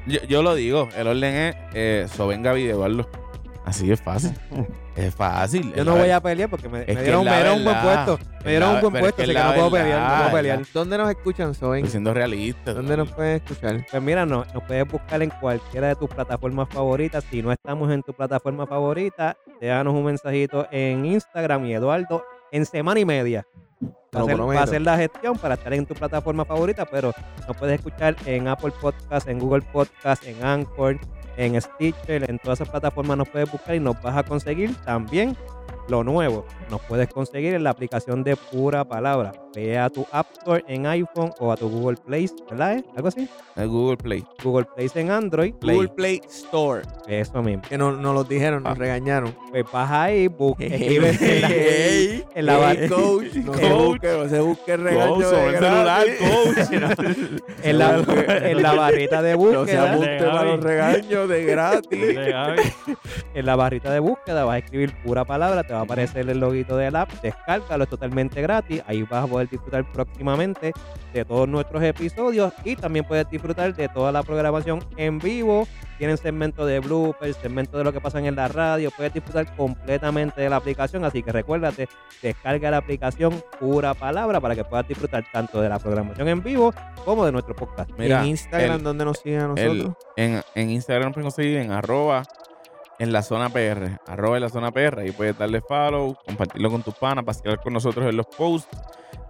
[0.06, 3.10] yo, yo lo digo, el orden es eh, Sobenga Gaby y Eduardo.
[3.66, 4.34] Así es fácil.
[4.98, 5.74] Es fácil.
[5.74, 8.20] Yo no voy a pelear porque me, me dieron, me dieron un buen puesto.
[8.40, 10.32] es Me dieron la- un buen puesto, que así que no puedo pelear, no puedo
[10.34, 10.62] pelear.
[10.74, 11.88] ¿Dónde nos escuchan, Soben?
[11.88, 12.74] Siendo realista.
[12.74, 13.86] ¿Dónde nos pueden escuchar?
[13.90, 17.24] Pues mira, no, nos puedes buscar en cualquiera de tus plataformas favoritas.
[17.32, 22.66] Si no estamos en tu plataforma favorita, déjanos un mensajito en Instagram y Eduardo en
[22.66, 23.46] semana y media.
[24.16, 27.12] Va a, va hacer la gestión para estar en tu plataforma favorita, pero
[27.48, 31.00] nos puedes escuchar en Apple Podcast, en Google Podcast, en Anchor,
[31.36, 35.36] en Stitcher, en todas esas plataformas nos puedes buscar y nos vas a conseguir también
[35.90, 36.46] lo nuevo.
[36.70, 39.32] Nos puedes conseguir en la aplicación de Pura Palabra.
[39.56, 42.78] Ve a tu App Store en iPhone o a tu Google Play, ¿verdad?
[42.78, 42.84] eh?
[42.96, 43.28] ¿Algo así?
[43.56, 44.24] El Google Play.
[44.44, 45.54] Google Play en Android.
[45.62, 46.82] Google Play Store.
[47.08, 47.62] Eso mismo.
[47.70, 48.76] Que nos nos lo dijeron, nos Ah.
[48.80, 49.36] regañaron.
[49.52, 53.62] Pues vas ahí, busca, escribe en la, Ey, en la ey, bar- coach, no se
[53.62, 53.72] Coach.
[53.86, 56.70] busque, no se busque el regaño Coach, el celular, gratis.
[57.64, 58.04] en la,
[58.50, 59.92] en la barrita de No se búsqueda.
[59.92, 60.32] apunte Gaby.
[60.32, 62.18] para los regaños de gratis.
[63.36, 66.40] En la barrita de búsqueda vas a escribir pura palabra, te va a aparecer el
[66.40, 68.84] loguito del app, descárgalo, es totalmente gratis.
[68.86, 70.72] Ahí vas a poder disfrutar próximamente
[71.12, 75.68] de todos nuestros episodios y también puedes disfrutar de toda la programación en vivo.
[75.98, 80.42] Tienen segmento de bloopers, segmento de lo que pasan en la radio, puedes disfrutar completamente
[80.42, 81.88] de la aplicación, así que recuérdate,
[82.22, 86.72] descarga la aplicación pura palabra para que puedas disfrutar tanto de la programación en vivo
[87.06, 87.90] como de nuestro podcast.
[87.98, 89.96] Mira, en Instagram, el- donde nos siguen a el- nosotros.
[90.18, 92.24] en, en Instagram pueden conseguir en arroba
[93.00, 96.84] en la zona PR, arroba en la zona PR, ahí puedes darle follow, compartirlo con
[96.84, 98.70] tus panas, pasear con nosotros en los posts.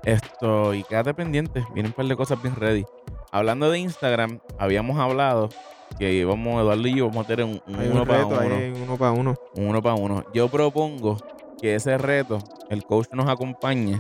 [0.04, 2.86] Esto, y quédate pendiente, vienen un par de cosas bien ready.
[3.32, 5.50] Hablando de Instagram, habíamos hablado
[5.98, 8.56] que íbamos, Eduardo y yo, vamos a tener un, un uno un para uno.
[8.84, 9.36] uno para uno.
[9.56, 10.26] un uno para uno.
[10.34, 11.18] Yo propongo
[11.62, 12.40] que ese reto,
[12.70, 14.00] el coach nos acompañe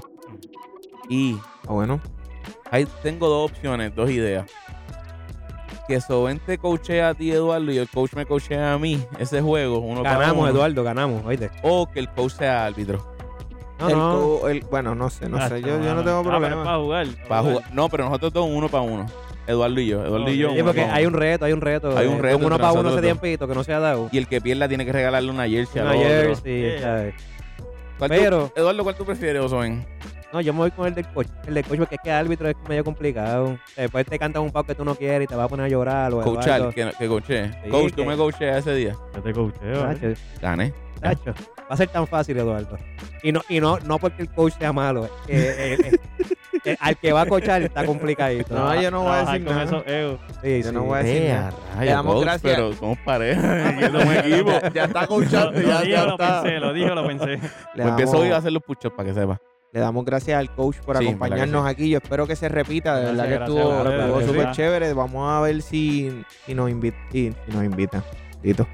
[1.10, 1.38] y
[1.68, 2.02] Ah, bueno.
[2.72, 4.46] Ahí tengo dos opciones, dos ideas.
[5.88, 9.42] Que Soben te coachea a ti, Eduardo, y el coach me coachea a mí ese
[9.42, 10.48] juego, uno Ganamos, uno.
[10.50, 11.50] Eduardo, ganamos, oíste.
[11.62, 13.06] O que el coach sea árbitro.
[13.80, 14.12] No, El no.
[14.40, 15.62] co- el- bueno, no sé, no Ah, sé.
[15.62, 16.64] Yo, yo no tengo Ah, pero problema.
[16.64, 17.08] Para jugar.
[17.28, 17.64] Para jugar.
[17.74, 19.06] No, pero nosotros dos uno para uno.
[19.46, 20.06] Eduardo y yo.
[20.06, 20.52] Eduardo y yo.
[20.56, 21.98] Sí, porque hay un reto, hay un reto.
[21.98, 23.02] Hay un eh, reto Uno para uno dos.
[23.02, 24.08] tiempito que no se ha dado.
[24.14, 26.82] Y el que pierda tiene que regalarle una jersey al Una jersey, Sí.
[26.82, 27.16] ¿sabes?
[27.98, 29.86] ¿Cuál tú- Pero- Eduardo, ¿cuál tú prefieres, Soben?
[30.34, 31.28] No, yo me voy con el del coach.
[31.48, 33.58] El del coach porque es que el árbitro es medio complicado.
[33.78, 35.70] Después te cantan un pau que tú no quieres y te va a poner a
[35.70, 36.12] llorar.
[36.12, 37.52] O Coachar, que, que coachee.
[37.64, 38.96] Sí, coach, tú que- me coacheas ese día.
[39.16, 39.92] Yo te coacheo.
[39.92, 40.16] ¿eh?
[40.42, 40.74] Gané.
[41.00, 41.34] tacho.
[41.62, 42.78] Va a ser tan fácil, Eduardo.
[43.22, 45.06] Y no, y no, no porque el coach sea malo.
[45.28, 46.28] eh, eh, eh,
[46.66, 48.56] eh, al que va a coachar está complicadito.
[48.56, 49.66] No, yo no voy a decir con nada.
[49.66, 50.20] esos egos.
[50.42, 50.74] Sí, Yo sí.
[50.76, 51.48] no voy a decir nada.
[51.48, 52.54] a Le rayos, damos coach, gracias.
[52.56, 53.80] Pero somos pareja.
[53.92, 54.52] somos equipo.
[54.74, 56.42] Ya está Lo, coachando, lo ya, dije, ya lo está.
[56.42, 57.28] pensé, lo dije, lo pensé.
[57.76, 59.40] Le empiezo damos- hoy a hacer los push para que sepa.
[59.74, 61.90] Le damos gracias al coach por Sí, acompañarnos aquí.
[61.90, 62.96] Yo espero que se repita.
[62.96, 64.94] De verdad que estuvo, súper chévere.
[64.94, 66.98] Vamos a ver si, si nos invita.
[67.12, 68.04] Si, si nos.
[68.44, 68.68] Tito.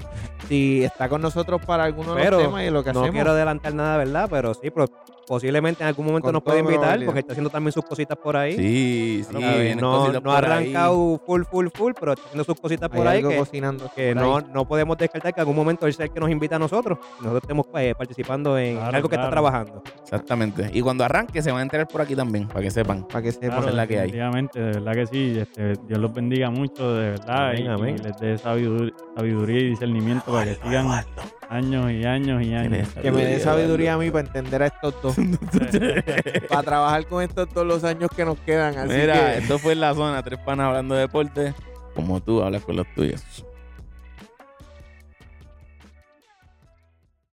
[0.46, 3.14] Si está con nosotros para alguno de los temas y lo que no hacemos.
[3.14, 4.28] quiero adelantar nada, ¿verdad?
[4.30, 4.86] Pero sí, pero
[5.30, 8.36] posiblemente en algún momento Con nos puede invitar porque está haciendo también sus cositas por
[8.36, 8.56] ahí.
[8.56, 9.32] Sí, sí.
[9.32, 10.44] No, ha ahí.
[10.44, 13.88] arrancado full, full, full, pero está haciendo sus cositas Hay por ahí que, cocinando.
[13.94, 14.44] que por no, ahí.
[14.52, 16.98] no podemos descartar que en algún momento él sea el que nos invita a nosotros.
[17.20, 19.82] y Nosotros estemos eh, participando en Claro, algo que está trabajando.
[20.02, 20.68] Exactamente.
[20.72, 23.04] Y cuando arranque se van a enterar por aquí también, para que sepan.
[23.06, 23.68] Para que sepan.
[23.68, 24.10] Es la que hay.
[24.10, 24.18] de
[24.52, 25.38] verdad que sí.
[25.38, 27.50] Este, Dios los bendiga mucho, de verdad.
[27.50, 27.96] Amén, y, amén.
[28.00, 31.04] y les dé sabidur- sabiduría y discernimiento para que sigan
[31.48, 32.88] años y años y años.
[33.00, 35.16] Que me dé sabiduría a mí para entender a estos dos.
[36.48, 38.76] para trabajar con estos dos los años que nos quedan.
[38.76, 41.54] Así Mira, que esto fue en la zona, tres panas hablando de deporte,
[41.94, 43.22] como tú hablas con los tuyos.